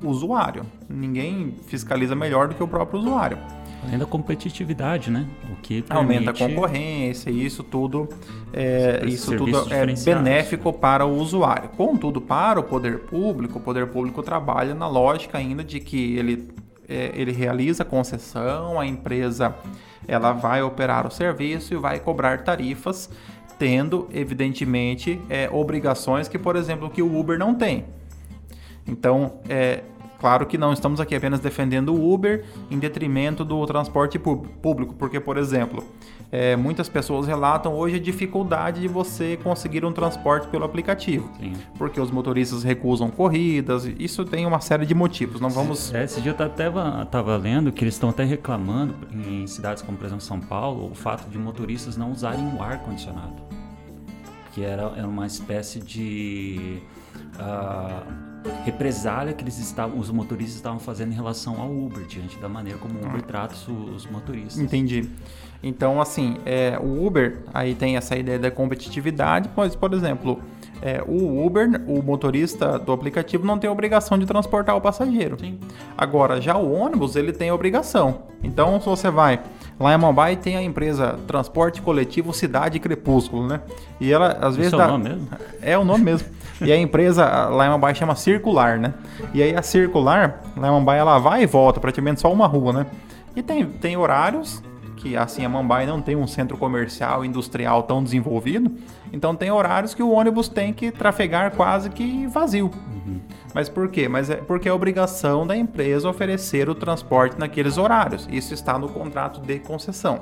usuário. 0.01 0.65
Ninguém 0.87 1.57
fiscaliza 1.67 2.15
melhor 2.15 2.47
do 2.47 2.55
que 2.55 2.63
o 2.63 2.67
próprio 2.69 3.01
usuário. 3.01 3.37
Além 3.85 3.99
da 3.99 4.05
competitividade, 4.05 5.11
né? 5.11 5.27
O 5.51 5.57
que 5.57 5.81
permite... 5.81 5.91
aumenta 5.91 6.31
a 6.31 6.33
concorrência 6.33 7.29
e 7.29 7.45
isso 7.45 7.63
tudo 7.65 8.07
é, 8.53 9.01
isso 9.05 9.35
tudo 9.35 9.67
é 9.73 9.85
benéfico 9.85 10.71
para 10.71 11.05
o 11.05 11.17
usuário. 11.17 11.67
Contudo, 11.75 12.21
para 12.21 12.61
o 12.61 12.63
poder 12.63 12.99
público, 12.99 13.59
o 13.59 13.61
poder 13.61 13.87
público 13.87 14.23
trabalha 14.23 14.73
na 14.73 14.87
lógica 14.87 15.37
ainda 15.37 15.65
de 15.65 15.81
que 15.81 16.15
ele 16.15 16.47
é, 16.87 17.11
ele 17.13 17.33
realiza 17.33 17.83
concessão, 17.83 18.79
a 18.79 18.87
empresa 18.87 19.53
ela 20.07 20.31
vai 20.31 20.61
operar 20.61 21.07
o 21.07 21.11
serviço 21.11 21.73
e 21.73 21.77
vai 21.77 21.99
cobrar 21.99 22.43
tarifas, 22.43 23.09
tendo 23.57 24.07
evidentemente 24.11 25.21
é, 25.29 25.49
obrigações 25.51 26.27
que, 26.27 26.39
por 26.39 26.55
exemplo, 26.55 26.89
que 26.89 27.01
o 27.01 27.19
Uber 27.19 27.37
não 27.37 27.53
tem. 27.53 27.85
Então, 28.87 29.39
é, 29.47 29.83
Claro 30.21 30.45
que 30.45 30.55
não 30.55 30.71
estamos 30.71 30.99
aqui 30.99 31.15
apenas 31.15 31.39
defendendo 31.39 31.95
o 31.95 32.13
Uber 32.13 32.45
em 32.69 32.77
detrimento 32.77 33.43
do 33.43 33.65
transporte 33.65 34.19
público, 34.19 34.93
porque, 34.93 35.19
por 35.19 35.35
exemplo, 35.35 35.83
é, 36.31 36.55
muitas 36.55 36.87
pessoas 36.87 37.27
relatam 37.27 37.73
hoje 37.73 37.97
a 37.97 37.99
dificuldade 37.99 38.79
de 38.79 38.87
você 38.87 39.37
conseguir 39.43 39.83
um 39.83 39.91
transporte 39.91 40.47
pelo 40.47 40.63
aplicativo, 40.63 41.29
Sim. 41.37 41.53
porque 41.77 41.99
os 41.99 42.09
motoristas 42.09 42.63
recusam 42.63 43.09
corridas, 43.09 43.85
isso 43.99 44.23
tem 44.23 44.45
uma 44.45 44.61
série 44.61 44.85
de 44.85 44.95
motivos. 44.95 45.41
Não 45.41 45.49
vamos. 45.49 45.93
É, 45.93 46.05
esse 46.05 46.21
dia 46.21 46.31
eu 46.37 46.45
até 46.45 46.67
estava 47.03 47.35
lendo 47.35 47.71
que 47.71 47.83
eles 47.83 47.95
estão 47.95 48.09
até 48.09 48.23
reclamando 48.23 48.95
em 49.11 49.45
cidades 49.45 49.83
como, 49.83 49.97
por 49.97 50.05
exemplo, 50.05 50.23
São 50.23 50.39
Paulo, 50.39 50.89
o 50.89 50.95
fato 50.95 51.29
de 51.29 51.37
motoristas 51.37 51.97
não 51.97 52.11
usarem 52.11 52.47
o 52.55 52.63
ar 52.63 52.79
condicionado, 52.79 53.35
que 54.53 54.63
era, 54.63 54.83
era 54.95 55.07
uma 55.07 55.25
espécie 55.25 55.79
de 55.79 56.81
uh, 57.35 58.30
represália 58.63 59.33
que 59.33 59.43
eles 59.43 59.57
estavam, 59.59 59.99
os 59.99 60.09
motoristas 60.09 60.55
estavam 60.55 60.79
fazendo 60.79 61.11
em 61.11 61.15
relação 61.15 61.59
ao 61.61 61.69
Uber, 61.69 62.05
diante 62.05 62.37
da 62.37 62.49
maneira 62.49 62.77
como 62.79 62.95
o 62.95 62.97
Uber 62.99 63.21
ah. 63.21 63.27
trata 63.27 63.55
os 63.71 64.05
motoristas. 64.07 64.59
Entendi. 64.59 65.09
Então, 65.63 66.01
assim, 66.01 66.37
é, 66.45 66.77
o 66.81 67.05
Uber, 67.05 67.39
aí 67.53 67.75
tem 67.75 67.95
essa 67.95 68.15
ideia 68.15 68.39
da 68.39 68.49
competitividade, 68.49 69.49
pois, 69.53 69.75
por 69.75 69.93
exemplo, 69.93 70.39
é, 70.81 71.03
o 71.05 71.45
Uber, 71.45 71.81
o 71.87 72.01
motorista 72.01 72.79
do 72.79 72.91
aplicativo 72.91 73.45
não 73.45 73.59
tem 73.59 73.69
obrigação 73.69 74.17
de 74.17 74.25
transportar 74.25 74.75
o 74.75 74.81
passageiro. 74.81 75.37
Sim. 75.39 75.59
Agora, 75.95 76.41
já 76.41 76.57
o 76.57 76.73
ônibus, 76.73 77.15
ele 77.15 77.31
tem 77.31 77.51
obrigação. 77.51 78.23
Então, 78.43 78.79
se 78.79 78.87
você 78.87 79.11
vai 79.11 79.39
lá 79.79 79.93
em 79.93 79.97
Mumbai, 79.97 80.35
tem 80.35 80.57
a 80.57 80.63
empresa 80.63 81.19
Transporte 81.27 81.81
Coletivo 81.81 82.33
Cidade 82.33 82.79
Crepúsculo, 82.79 83.47
né? 83.47 83.61
E 83.99 84.11
ela, 84.11 84.37
às 84.41 84.55
vezes... 84.55 84.73
É 84.73 84.77
o 84.77 84.87
nome 84.87 85.03
mesmo? 85.09 85.27
É 85.61 85.77
o 85.77 85.85
nome 85.85 86.03
mesmo. 86.03 86.27
E 86.61 86.71
a 86.71 86.77
empresa 86.77 87.25
lá 87.49 87.65
em 87.65 87.69
Mumbai 87.71 87.95
chama 87.95 88.15
Circular, 88.15 88.79
né? 88.79 88.93
E 89.33 89.41
aí 89.41 89.55
a 89.55 89.61
Circular, 89.61 90.41
lá 90.55 90.67
em 90.67 90.71
Mumbai, 90.71 90.99
ela 90.99 91.17
vai 91.17 91.43
e 91.43 91.45
volta, 91.45 91.79
praticamente 91.79 92.21
só 92.21 92.31
uma 92.31 92.45
rua, 92.45 92.71
né? 92.71 92.85
E 93.35 93.41
tem, 93.41 93.65
tem 93.65 93.97
horários 93.97 94.61
que 95.01 95.17
assim 95.17 95.43
a 95.43 95.49
Mumbai 95.49 95.87
não 95.87 95.99
tem 95.99 96.15
um 96.15 96.27
centro 96.27 96.55
comercial 96.55 97.25
industrial 97.25 97.81
tão 97.83 98.03
desenvolvido, 98.03 98.71
então 99.11 99.35
tem 99.35 99.49
horários 99.49 99.95
que 99.95 100.03
o 100.03 100.11
ônibus 100.11 100.47
tem 100.47 100.71
que 100.71 100.91
trafegar 100.91 101.55
quase 101.55 101.89
que 101.89 102.27
vazio. 102.27 102.65
Uhum. 102.67 103.19
Mas 103.53 103.67
por 103.67 103.89
quê? 103.89 104.07
Mas 104.07 104.29
é 104.29 104.35
porque 104.35 104.69
é 104.69 104.73
obrigação 104.73 105.47
da 105.47 105.57
empresa 105.57 106.07
oferecer 106.07 106.69
o 106.69 106.75
transporte 106.75 107.39
naqueles 107.39 107.79
horários. 107.79 108.27
Isso 108.31 108.53
está 108.53 108.77
no 108.77 108.87
contrato 108.87 109.41
de 109.41 109.57
concessão. 109.59 110.21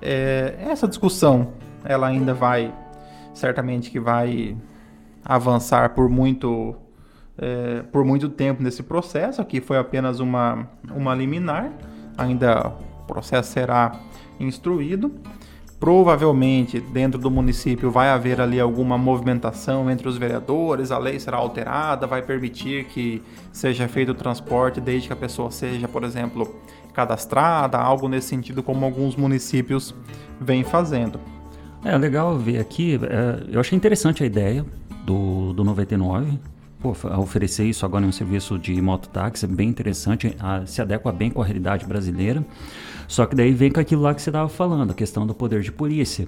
É, 0.00 0.56
essa 0.68 0.86
discussão, 0.86 1.52
ela 1.84 2.08
ainda 2.08 2.34
vai, 2.34 2.72
certamente 3.32 3.90
que 3.90 3.98
vai 3.98 4.56
avançar 5.24 5.90
por 5.90 6.08
muito, 6.08 6.74
é, 7.38 7.82
por 7.92 8.04
muito 8.04 8.28
tempo 8.28 8.62
nesse 8.62 8.82
processo. 8.82 9.40
Aqui 9.40 9.60
foi 9.60 9.78
apenas 9.78 10.20
uma, 10.20 10.68
uma 10.94 11.14
liminar, 11.14 11.70
ainda 12.16 12.72
o 13.02 13.06
processo 13.06 13.52
será 13.52 13.92
instruído. 14.38 15.12
Provavelmente 15.78 16.78
dentro 16.78 17.20
do 17.20 17.28
município 17.28 17.90
vai 17.90 18.08
haver 18.08 18.40
ali 18.40 18.60
alguma 18.60 18.96
movimentação 18.96 19.90
entre 19.90 20.06
os 20.06 20.16
vereadores, 20.16 20.92
a 20.92 20.98
lei 20.98 21.18
será 21.18 21.38
alterada, 21.38 22.06
vai 22.06 22.22
permitir 22.22 22.84
que 22.84 23.20
seja 23.50 23.88
feito 23.88 24.12
o 24.12 24.14
transporte 24.14 24.80
desde 24.80 25.08
que 25.08 25.12
a 25.12 25.16
pessoa 25.16 25.50
seja, 25.50 25.88
por 25.88 26.04
exemplo, 26.04 26.54
cadastrada, 26.94 27.78
algo 27.78 28.06
nesse 28.08 28.28
sentido, 28.28 28.62
como 28.62 28.84
alguns 28.84 29.16
municípios 29.16 29.92
vêm 30.40 30.62
fazendo. 30.62 31.18
É 31.84 31.98
legal 31.98 32.38
ver 32.38 32.60
aqui, 32.60 33.00
é, 33.02 33.52
eu 33.52 33.58
achei 33.58 33.76
interessante 33.76 34.22
a 34.22 34.26
ideia, 34.26 34.64
do, 35.04 35.52
do 35.52 35.64
99. 35.64 36.38
Pô, 36.80 36.96
oferecer 37.18 37.64
isso 37.64 37.86
agora 37.86 38.04
em 38.04 38.08
um 38.08 38.12
serviço 38.12 38.58
de 38.58 38.80
mototáxi 38.82 39.44
é 39.44 39.48
bem 39.48 39.68
interessante, 39.68 40.34
a, 40.40 40.66
se 40.66 40.82
adequa 40.82 41.12
bem 41.12 41.30
com 41.30 41.40
a 41.40 41.44
realidade 41.44 41.86
brasileira. 41.86 42.44
Só 43.06 43.24
que 43.24 43.36
daí 43.36 43.52
vem 43.52 43.70
com 43.70 43.78
aquilo 43.78 44.02
lá 44.02 44.14
que 44.14 44.20
você 44.20 44.30
estava 44.30 44.48
falando, 44.48 44.90
a 44.90 44.94
questão 44.94 45.24
do 45.24 45.32
poder 45.32 45.60
de 45.60 45.70
polícia. 45.70 46.26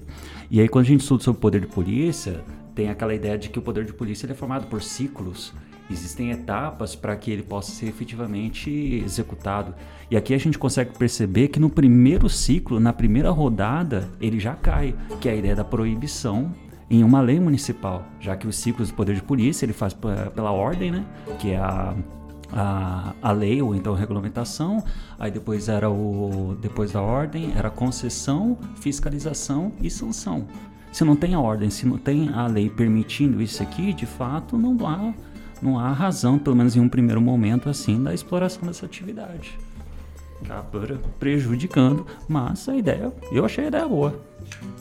E 0.49 0.61
aí 0.61 0.69
quando 0.69 0.85
a 0.85 0.87
gente 0.87 1.01
estuda 1.01 1.23
sobre 1.23 1.39
o 1.39 1.41
poder 1.41 1.61
de 1.61 1.67
polícia, 1.67 2.41
tem 2.73 2.89
aquela 2.89 3.13
ideia 3.13 3.37
de 3.37 3.49
que 3.49 3.59
o 3.59 3.61
poder 3.61 3.83
de 3.83 3.91
polícia 3.91 4.31
é 4.31 4.33
formado 4.33 4.67
por 4.67 4.81
ciclos. 4.81 5.53
Existem 5.89 6.31
etapas 6.31 6.95
para 6.95 7.15
que 7.15 7.31
ele 7.31 7.43
possa 7.43 7.71
ser 7.71 7.87
efetivamente 7.87 8.71
executado. 9.03 9.73
E 10.09 10.15
aqui 10.15 10.33
a 10.33 10.37
gente 10.37 10.57
consegue 10.57 10.97
perceber 10.97 11.49
que 11.49 11.59
no 11.59 11.69
primeiro 11.69 12.29
ciclo, 12.29 12.79
na 12.79 12.93
primeira 12.93 13.29
rodada, 13.29 14.09
ele 14.21 14.39
já 14.39 14.55
cai, 14.55 14.95
que 15.19 15.29
é 15.29 15.33
a 15.33 15.35
ideia 15.35 15.55
da 15.55 15.63
proibição 15.63 16.53
em 16.89 17.03
uma 17.03 17.21
lei 17.21 17.39
municipal, 17.39 18.05
já 18.19 18.35
que 18.35 18.47
os 18.47 18.55
ciclos 18.55 18.89
do 18.89 18.95
poder 18.95 19.15
de 19.15 19.23
polícia 19.23 19.65
ele 19.65 19.73
faz 19.73 19.93
pela 19.93 20.51
ordem, 20.51 20.91
né, 20.91 21.05
que 21.39 21.51
é 21.51 21.57
a, 21.57 21.95
a, 22.53 23.13
a 23.21 23.31
lei 23.31 23.61
ou 23.61 23.75
então 23.75 23.93
a 23.93 23.97
regulamentação, 23.97 24.83
aí 25.17 25.31
depois 25.31 25.67
era 25.67 25.89
o 25.89 26.55
depois 26.61 26.91
da 26.91 27.01
ordem 27.01 27.53
era 27.55 27.69
concessão, 27.69 28.57
fiscalização 28.75 29.71
e 29.81 29.89
sanção. 29.89 30.47
Se 30.91 31.03
não 31.03 31.15
tem 31.15 31.33
a 31.33 31.39
ordem, 31.39 31.69
se 31.69 31.85
não 31.85 31.97
tem 31.97 32.29
a 32.29 32.47
lei 32.47 32.69
permitindo 32.69 33.41
isso 33.41 33.61
aqui, 33.61 33.91
de 33.91 34.05
fato 34.05 34.57
não 34.57 34.77
há 34.87 35.13
não 35.61 35.79
há 35.79 35.91
razão, 35.91 36.37
pelo 36.37 36.55
menos 36.55 36.75
em 36.75 36.79
um 36.79 36.89
primeiro 36.89 37.21
momento 37.21 37.69
assim, 37.69 38.01
da 38.03 38.13
exploração 38.13 38.67
dessa 38.67 38.85
atividade. 38.85 39.57
Acaba 40.43 40.99
prejudicando, 41.17 42.05
mas 42.27 42.67
a 42.69 42.75
ideia, 42.75 43.11
eu 43.31 43.45
achei 43.45 43.65
a 43.65 43.67
ideia 43.67 43.87
boa. 43.87 44.19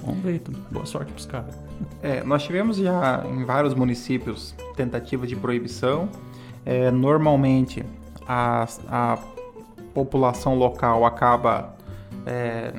Vamos 0.04 0.22
ver, 0.22 0.42
boa 0.70 0.84
sorte 0.84 1.12
pros 1.12 1.26
caras. 1.26 1.63
É, 2.02 2.22
nós 2.22 2.42
tivemos 2.42 2.76
já 2.76 3.24
em 3.26 3.44
vários 3.44 3.74
municípios 3.74 4.54
tentativa 4.76 5.26
de 5.26 5.36
proibição. 5.36 6.08
É, 6.64 6.90
normalmente 6.90 7.84
a, 8.26 8.66
a 8.88 9.18
população 9.92 10.54
local 10.54 11.04
acaba 11.04 11.74
é, 12.26 12.72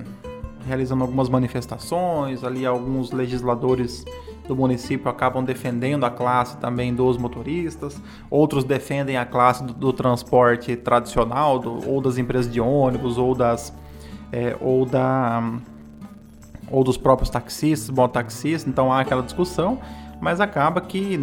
realizando 0.68 1.04
algumas 1.04 1.30
manifestações, 1.30 2.44
ali 2.44 2.66
alguns 2.66 3.12
legisladores 3.12 4.04
do 4.48 4.56
município 4.56 5.10
acabam 5.10 5.44
defendendo 5.44 6.04
a 6.04 6.10
classe 6.12 6.58
também 6.58 6.94
dos 6.94 7.18
motoristas, 7.18 8.00
outros 8.30 8.64
defendem 8.64 9.18
a 9.18 9.26
classe 9.26 9.64
do, 9.64 9.74
do 9.74 9.94
transporte 9.94 10.76
tradicional, 10.76 11.58
do, 11.60 11.90
ou 11.90 12.02
das 12.02 12.18
empresas 12.18 12.52
de 12.52 12.62
ônibus, 12.62 13.18
ou 13.18 13.34
das 13.34 13.74
é, 14.32 14.56
ou 14.60 14.86
da 14.86 15.60
ou 16.76 16.84
dos 16.84 16.98
próprios 16.98 17.30
taxistas, 17.30 17.90
bom 17.90 18.06
taxistas, 18.06 18.68
então 18.68 18.92
há 18.92 19.00
aquela 19.00 19.24
discussão, 19.24 19.80
mas 20.20 20.42
acaba 20.42 20.82
que, 20.82 21.18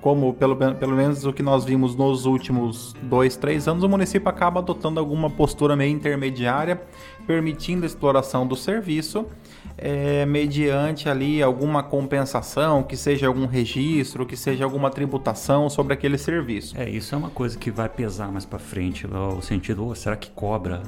como 0.00 0.32
pelo, 0.32 0.54
pelo 0.54 0.94
menos 0.94 1.26
o 1.26 1.32
que 1.32 1.42
nós 1.42 1.64
vimos 1.64 1.96
nos 1.96 2.24
últimos 2.24 2.94
dois, 3.02 3.34
três 3.34 3.66
anos, 3.66 3.82
o 3.82 3.88
município 3.88 4.28
acaba 4.28 4.60
adotando 4.60 5.00
alguma 5.00 5.28
postura 5.28 5.74
meio 5.74 5.92
intermediária, 5.92 6.80
permitindo 7.26 7.82
a 7.82 7.86
exploração 7.86 8.46
do 8.46 8.54
serviço, 8.54 9.26
é, 9.76 10.24
mediante 10.24 11.08
ali 11.08 11.42
alguma 11.42 11.82
compensação, 11.82 12.84
que 12.84 12.96
seja 12.96 13.26
algum 13.26 13.46
registro, 13.46 14.24
que 14.24 14.36
seja 14.36 14.62
alguma 14.62 14.88
tributação 14.88 15.68
sobre 15.68 15.94
aquele 15.94 16.16
serviço. 16.16 16.78
É, 16.78 16.88
isso 16.88 17.12
é 17.12 17.18
uma 17.18 17.30
coisa 17.30 17.58
que 17.58 17.72
vai 17.72 17.88
pesar 17.88 18.30
mais 18.30 18.44
para 18.44 18.60
frente, 18.60 19.04
o 19.04 19.42
sentido, 19.42 19.84
oh, 19.84 19.96
será 19.96 20.14
que 20.14 20.30
cobra 20.30 20.80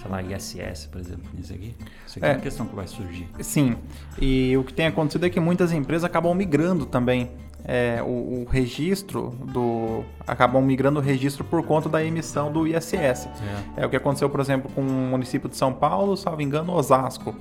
sei 0.00 0.10
lá, 0.10 0.22
ISS, 0.22 0.86
por 0.86 1.00
exemplo, 1.00 1.24
isso 1.38 1.52
aqui? 1.52 1.74
Isso 2.06 2.18
aqui 2.18 2.26
é, 2.26 2.30
é 2.30 2.32
uma 2.34 2.40
questão 2.40 2.66
que 2.66 2.74
vai 2.74 2.86
surgir. 2.86 3.28
Sim, 3.40 3.76
e 4.20 4.56
o 4.56 4.64
que 4.64 4.72
tem 4.72 4.86
acontecido 4.86 5.26
é 5.26 5.30
que 5.30 5.40
muitas 5.40 5.72
empresas 5.72 6.04
acabam 6.04 6.34
migrando 6.34 6.86
também 6.86 7.30
é, 7.64 8.02
o, 8.02 8.06
o, 8.42 8.46
registro 8.48 9.30
do. 9.52 10.04
acabam 10.26 10.62
migrando 10.62 11.00
o 11.00 11.02
registro 11.02 11.44
por 11.44 11.62
conta 11.64 11.88
da 11.88 12.02
emissão 12.02 12.52
do 12.52 12.66
ISS. 12.66 12.94
É. 12.96 13.82
é. 13.82 13.86
o 13.86 13.90
que 13.90 13.96
aconteceu, 13.96 14.30
por 14.30 14.40
exemplo, 14.40 14.70
com 14.74 14.80
o 14.80 14.84
município 14.84 15.48
de 15.48 15.56
São 15.56 15.72
Paulo, 15.72 16.16
salvo 16.16 16.40
engano, 16.40 16.72
Osasco. 16.72 17.34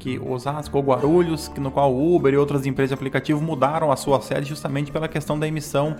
Que 0.00 0.18
Osasco 0.18 0.76
ou 0.76 0.82
Guarulhos, 0.82 1.46
que 1.46 1.60
no 1.60 1.70
qual 1.70 1.92
o 1.92 2.16
Uber 2.16 2.34
e 2.34 2.36
outras 2.36 2.66
empresas 2.66 2.88
de 2.88 2.94
aplicativo 2.94 3.40
mudaram 3.40 3.92
a 3.92 3.96
sua 3.96 4.20
sede 4.20 4.48
justamente 4.48 4.90
pela 4.90 5.06
questão 5.06 5.38
da 5.38 5.46
emissão 5.46 5.94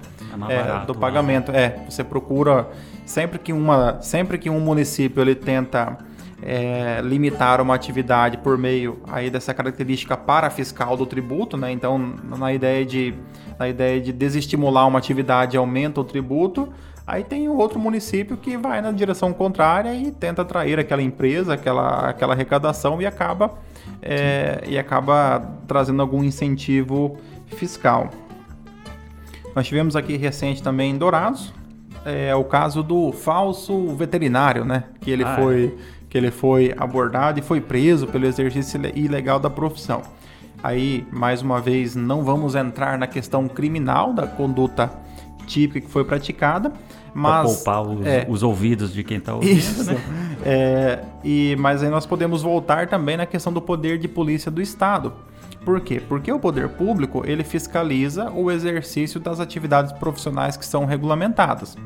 é, 0.48 0.54
é 0.54 0.62
barato, 0.62 0.86
do 0.92 0.98
pagamento. 0.98 1.52
Né? 1.52 1.64
É, 1.64 1.84
você 1.88 2.02
procura 2.02 2.68
sempre 3.04 3.38
que 3.38 3.52
uma, 3.52 4.00
sempre 4.00 4.38
que 4.38 4.48
um 4.50 4.58
município 4.58 5.20
ele 5.20 5.34
tenta 5.34 5.98
é, 6.42 7.00
limitar 7.02 7.60
uma 7.60 7.74
atividade 7.74 8.38
por 8.38 8.56
meio 8.56 9.00
aí 9.06 9.28
dessa 9.28 9.52
característica 9.52 10.16
parafiscal 10.16 10.96
do 10.96 11.04
tributo, 11.04 11.56
né? 11.56 11.70
Então, 11.70 11.98
na 11.98 12.52
ideia 12.52 12.84
de, 12.84 13.14
na 13.58 13.68
ideia 13.68 14.00
de 14.00 14.12
desestimular 14.12 14.86
uma 14.86 14.98
atividade, 14.98 15.56
aumenta 15.56 16.00
o 16.00 16.04
tributo. 16.04 16.72
Aí 17.10 17.24
tem 17.24 17.48
o 17.48 17.56
outro 17.56 17.80
município 17.80 18.36
que 18.36 18.56
vai 18.56 18.80
na 18.80 18.92
direção 18.92 19.32
contrária 19.32 19.92
e 19.92 20.12
tenta 20.12 20.42
atrair 20.42 20.78
aquela 20.78 21.02
empresa, 21.02 21.54
aquela, 21.54 22.08
aquela 22.08 22.34
arrecadação 22.34 23.02
e 23.02 23.06
acaba, 23.06 23.58
é, 24.00 24.62
e 24.64 24.78
acaba 24.78 25.40
trazendo 25.66 26.00
algum 26.00 26.22
incentivo 26.22 27.18
fiscal. 27.48 28.10
Nós 29.56 29.66
tivemos 29.66 29.96
aqui 29.96 30.16
recente 30.16 30.62
também 30.62 30.92
em 30.92 30.96
Dourados, 30.96 31.52
é 32.04 32.32
o 32.36 32.44
caso 32.44 32.80
do 32.80 33.10
falso 33.10 33.88
veterinário, 33.96 34.64
né? 34.64 34.84
Que 35.00 35.10
ele 35.10 35.24
ah, 35.24 35.34
foi 35.34 35.76
é 35.76 36.00
que 36.08 36.16
ele 36.16 36.30
foi 36.30 36.72
abordado 36.76 37.40
e 37.40 37.42
foi 37.42 37.60
preso 37.60 38.06
pelo 38.06 38.26
exercício 38.26 38.80
ilegal 38.94 39.40
da 39.40 39.50
profissão. 39.50 40.02
Aí, 40.62 41.04
mais 41.10 41.42
uma 41.42 41.60
vez, 41.60 41.96
não 41.96 42.22
vamos 42.22 42.54
entrar 42.54 42.96
na 42.96 43.08
questão 43.08 43.48
criminal 43.48 44.12
da 44.12 44.28
conduta 44.28 44.92
típica 45.50 45.80
que 45.86 45.92
foi 45.92 46.04
praticada, 46.04 46.72
mas 47.14 47.64
pra 47.64 47.82
poupar 47.82 47.82
os, 47.82 48.06
é, 48.06 48.26
os 48.28 48.42
ouvidos 48.42 48.92
de 48.92 49.02
quem 49.04 49.18
está 49.18 49.34
ouvindo, 49.34 49.58
isso, 49.58 49.84
né? 49.84 50.00
É, 50.44 51.04
e 51.22 51.54
mas 51.58 51.82
aí 51.82 51.90
nós 51.90 52.06
podemos 52.06 52.42
voltar 52.42 52.88
também 52.88 53.16
na 53.16 53.26
questão 53.26 53.52
do 53.52 53.60
poder 53.60 53.98
de 53.98 54.08
polícia 54.08 54.50
do 54.50 54.62
Estado. 54.62 55.12
Por 55.64 55.80
quê? 55.80 56.00
Porque 56.08 56.32
o 56.32 56.38
poder 56.38 56.70
público 56.70 57.22
ele 57.26 57.44
fiscaliza 57.44 58.30
o 58.30 58.50
exercício 58.50 59.20
das 59.20 59.40
atividades 59.40 59.92
profissionais 59.92 60.56
que 60.56 60.64
são 60.64 60.86
regulamentadas 60.86 61.76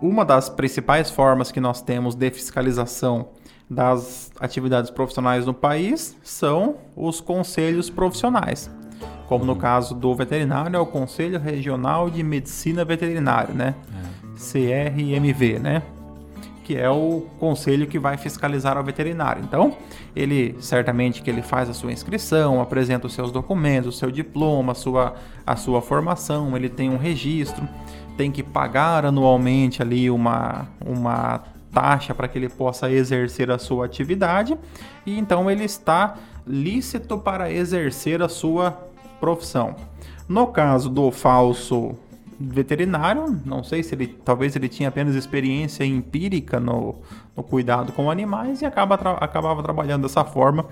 uma 0.00 0.24
das 0.24 0.48
principais 0.48 1.10
formas 1.10 1.50
que 1.50 1.60
nós 1.60 1.82
temos 1.82 2.14
de 2.14 2.30
fiscalização 2.30 3.28
das 3.68 4.30
atividades 4.40 4.90
profissionais 4.90 5.44
no 5.44 5.52
país 5.52 6.16
são 6.22 6.76
os 6.96 7.20
conselhos 7.20 7.90
profissionais. 7.90 8.70
Como 9.28 9.44
no 9.44 9.52
uhum. 9.52 9.58
caso 9.58 9.94
do 9.94 10.14
veterinário, 10.14 10.76
é 10.76 10.80
o 10.80 10.86
Conselho 10.86 11.38
Regional 11.38 12.08
de 12.08 12.22
Medicina 12.22 12.84
Veterinária, 12.84 13.54
né? 13.54 13.74
É. 13.92 14.88
CRMV, 14.90 15.58
né? 15.58 15.82
Que 16.64 16.76
é 16.76 16.88
o 16.90 17.26
conselho 17.38 17.86
que 17.86 17.98
vai 17.98 18.16
fiscalizar 18.16 18.78
o 18.78 18.82
veterinário. 18.82 19.42
Então, 19.42 19.76
ele 20.14 20.56
certamente 20.60 21.22
que 21.22 21.30
ele 21.30 21.42
faz 21.42 21.68
a 21.68 21.74
sua 21.74 21.92
inscrição, 21.92 22.60
apresenta 22.60 23.06
os 23.06 23.14
seus 23.14 23.30
documentos, 23.30 23.94
o 23.94 23.98
seu 23.98 24.10
diploma, 24.10 24.72
a 24.72 24.74
sua, 24.74 25.14
a 25.46 25.56
sua 25.56 25.80
formação, 25.80 26.56
ele 26.56 26.68
tem 26.68 26.90
um 26.90 26.98
registro 26.98 27.66
tem 28.18 28.32
que 28.32 28.42
pagar 28.42 29.06
anualmente 29.06 29.80
ali 29.80 30.10
uma, 30.10 30.66
uma 30.84 31.44
taxa 31.72 32.12
para 32.12 32.26
que 32.26 32.36
ele 32.36 32.48
possa 32.48 32.90
exercer 32.90 33.48
a 33.48 33.58
sua 33.58 33.86
atividade 33.86 34.58
e 35.06 35.16
então 35.16 35.48
ele 35.48 35.62
está 35.62 36.16
lícito 36.44 37.16
para 37.16 37.50
exercer 37.52 38.20
a 38.20 38.28
sua 38.28 38.87
profissão. 39.20 39.74
No 40.28 40.46
caso 40.46 40.88
do 40.88 41.10
falso 41.10 41.94
veterinário, 42.40 43.40
não 43.44 43.64
sei 43.64 43.82
se 43.82 43.94
ele 43.94 44.06
talvez 44.06 44.54
ele 44.54 44.68
tinha 44.68 44.88
apenas 44.88 45.14
experiência 45.14 45.84
empírica 45.84 46.60
no, 46.60 46.96
no 47.36 47.42
cuidado 47.42 47.92
com 47.92 48.10
animais 48.10 48.62
e 48.62 48.66
acaba 48.66 48.96
tra 48.96 49.12
acabava 49.12 49.62
trabalhando 49.62 50.02
dessa 50.02 50.24
forma. 50.24 50.66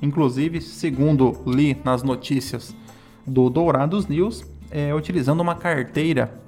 Inclusive, 0.00 0.60
segundo 0.60 1.40
li 1.46 1.76
nas 1.84 2.02
notícias 2.02 2.74
do 3.26 3.48
Dourados 3.48 4.06
News, 4.08 4.44
é, 4.70 4.92
utilizando 4.94 5.40
uma 5.40 5.54
carteira 5.54 6.42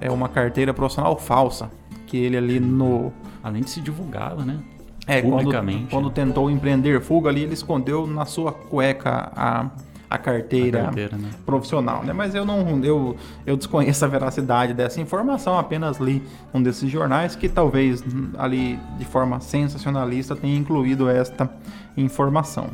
é 0.00 0.10
uma 0.10 0.28
carteira 0.28 0.72
profissional 0.72 1.16
falsa. 1.18 1.70
Que 2.06 2.16
ele 2.16 2.36
ali 2.36 2.60
no. 2.60 3.12
Além 3.42 3.62
de 3.62 3.70
se 3.70 3.80
divulgava, 3.80 4.44
né? 4.44 4.58
É. 5.06 5.22
Quando, 5.22 5.50
quando 5.90 6.10
tentou 6.10 6.50
empreender 6.50 7.00
fuga 7.00 7.30
ali, 7.30 7.42
ele 7.42 7.54
escondeu 7.54 8.06
na 8.06 8.24
sua 8.24 8.52
cueca 8.52 9.32
a, 9.34 9.70
a 10.10 10.16
carteira, 10.16 10.80
a 10.80 10.84
carteira 10.84 11.16
né? 11.16 11.30
profissional, 11.44 12.02
né? 12.02 12.12
Mas 12.12 12.34
eu 12.34 12.44
não, 12.44 12.82
eu, 12.82 13.16
eu 13.46 13.56
desconheço 13.56 14.04
a 14.04 14.08
veracidade 14.08 14.72
dessa 14.72 15.00
informação, 15.00 15.58
apenas 15.58 15.98
li 15.98 16.22
um 16.52 16.62
desses 16.62 16.90
jornais 16.90 17.36
que 17.36 17.48
talvez 17.48 18.02
ali 18.38 18.78
de 18.98 19.04
forma 19.04 19.40
sensacionalista 19.40 20.34
tenha 20.34 20.56
incluído 20.56 21.08
esta 21.08 21.50
informação. 21.96 22.70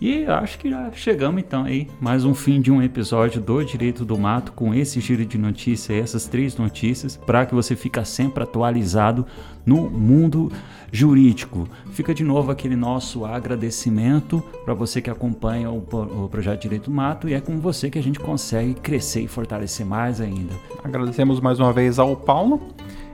E 0.00 0.26
acho 0.26 0.58
que 0.58 0.68
já 0.68 0.90
chegamos 0.92 1.40
então 1.40 1.64
aí, 1.64 1.88
mais 2.00 2.24
um 2.24 2.34
fim 2.34 2.60
de 2.60 2.70
um 2.70 2.82
episódio 2.82 3.40
do 3.40 3.64
Direito 3.64 4.04
do 4.04 4.18
Mato 4.18 4.52
com 4.52 4.74
esse 4.74 5.00
giro 5.00 5.24
de 5.24 5.38
notícias, 5.38 5.96
essas 5.96 6.26
três 6.26 6.56
notícias, 6.56 7.16
para 7.16 7.46
que 7.46 7.54
você 7.54 7.76
fique 7.76 8.04
sempre 8.04 8.42
atualizado 8.42 9.24
no 9.64 9.88
mundo 9.88 10.50
jurídico. 10.92 11.68
Fica 11.92 12.12
de 12.12 12.24
novo 12.24 12.50
aquele 12.50 12.76
nosso 12.76 13.24
agradecimento 13.24 14.42
para 14.64 14.74
você 14.74 15.00
que 15.00 15.10
acompanha 15.10 15.70
o, 15.70 15.78
o 15.78 16.28
projeto 16.28 16.62
Direito 16.62 16.90
do 16.90 16.96
Mato 16.96 17.28
e 17.28 17.34
é 17.34 17.40
com 17.40 17.58
você 17.58 17.88
que 17.88 17.98
a 17.98 18.02
gente 18.02 18.18
consegue 18.18 18.74
crescer 18.74 19.22
e 19.22 19.28
fortalecer 19.28 19.86
mais 19.86 20.20
ainda. 20.20 20.54
Agradecemos 20.82 21.40
mais 21.40 21.60
uma 21.60 21.72
vez 21.72 21.98
ao 21.98 22.16
Paulo 22.16 22.60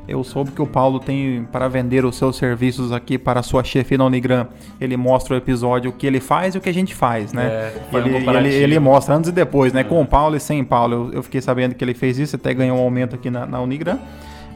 eu 0.09 0.25
soube 0.25 0.51
que 0.51 0.61
o 0.61 0.67
Paulo 0.67 0.99
tem 0.99 1.47
para 1.53 1.69
vender 1.69 2.05
os 2.05 2.17
seus 2.17 2.37
serviços 2.37 2.93
aqui 2.93 3.17
para 3.17 3.41
a 3.41 3.43
sua 3.43 3.63
chefe 3.63 3.97
na 3.97 4.05
Unigram. 4.05 4.49
Ele 4.81 4.97
mostra 4.97 5.35
o 5.35 5.37
episódio 5.37 5.91
o 5.91 5.93
que 5.93 6.07
ele 6.07 6.21
faz 6.21 6.55
e 6.55 6.59
o 6.59 6.61
que 6.61 6.69
a 6.69 6.75
gente 6.75 6.95
faz, 6.95 7.33
né? 7.33 7.47
É, 7.47 7.83
ele, 7.93 8.11
um 8.11 8.37
ele, 8.37 8.55
ele, 8.55 8.79
mostra 8.79 9.15
antes 9.15 9.31
e 9.31 9.33
depois, 9.33 9.73
né? 9.73 9.83
É. 9.83 9.85
Com 9.85 10.01
o 10.01 10.07
Paulo 10.07 10.37
e 10.37 10.41
sem 10.41 10.65
Paulo. 10.65 10.95
Eu, 10.95 11.13
eu, 11.15 11.23
fiquei 11.23 11.41
sabendo 11.41 11.75
que 11.75 11.85
ele 11.85 11.95
fez 11.95 12.19
isso, 12.19 12.37
até 12.37 12.53
ganhou 12.53 12.79
um 12.79 12.81
aumento 12.81 13.15
aqui 13.15 13.31
na, 13.31 13.47
na 13.47 13.61
Unigram. 13.61 13.99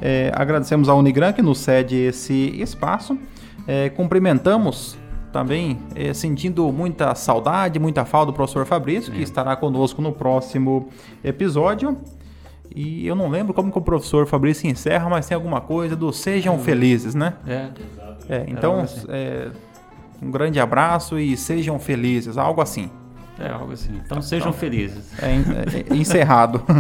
É, 0.03 0.33
agradecemos 0.35 0.89
à 0.89 0.95
Unigram 0.95 1.33
que 1.33 1.43
nos 1.43 1.59
cede 1.59 1.97
esse 1.97 2.61
espaço. 2.61 3.17
É, 3.67 3.89
cumprimentamos 3.91 4.99
também 5.33 5.79
é, 5.97 6.15
sentindo 6.15 6.71
muita 6.73 7.15
saudade, 7.15 7.79
muita 7.79 8.05
falta 8.05 8.27
do 8.27 8.33
professor 8.33 8.65
Fabrício, 8.65 9.13
que 9.13 9.23
estará 9.23 9.57
conosco 9.57 10.01
no 10.01 10.13
próximo 10.13 10.89
episódio. 11.25 11.97
E 12.75 13.07
eu 13.07 13.15
não 13.15 13.29
lembro 13.29 13.55
como 13.55 13.71
que 13.71 13.79
o 13.79 13.83
professor 13.83 14.27
Fabrício 14.27 14.69
encerra, 14.69 15.09
mas 15.09 15.27
tem 15.27 15.35
alguma 15.35 15.61
coisa 15.61 15.95
do 15.95 16.13
sejam 16.13 16.59
felizes, 16.59 17.15
né? 17.15 17.35
É. 17.47 17.69
é 18.29 18.45
então, 18.49 18.81
assim. 18.81 19.07
é, 19.09 19.51
um 20.23 20.31
grande 20.31 20.59
abraço 20.59 21.19
e 21.19 21.37
sejam 21.37 21.79
felizes, 21.79 22.37
algo 22.37 22.61
assim. 22.61 22.91
É, 23.39 23.49
algo 23.51 23.73
assim. 23.73 23.91
Então, 23.93 24.03
então 24.19 24.23
sejam 24.23 24.53
felizes. 24.53 25.13
É, 25.21 25.27
é, 25.27 25.93
é 25.93 25.97
encerrado. 25.97 26.63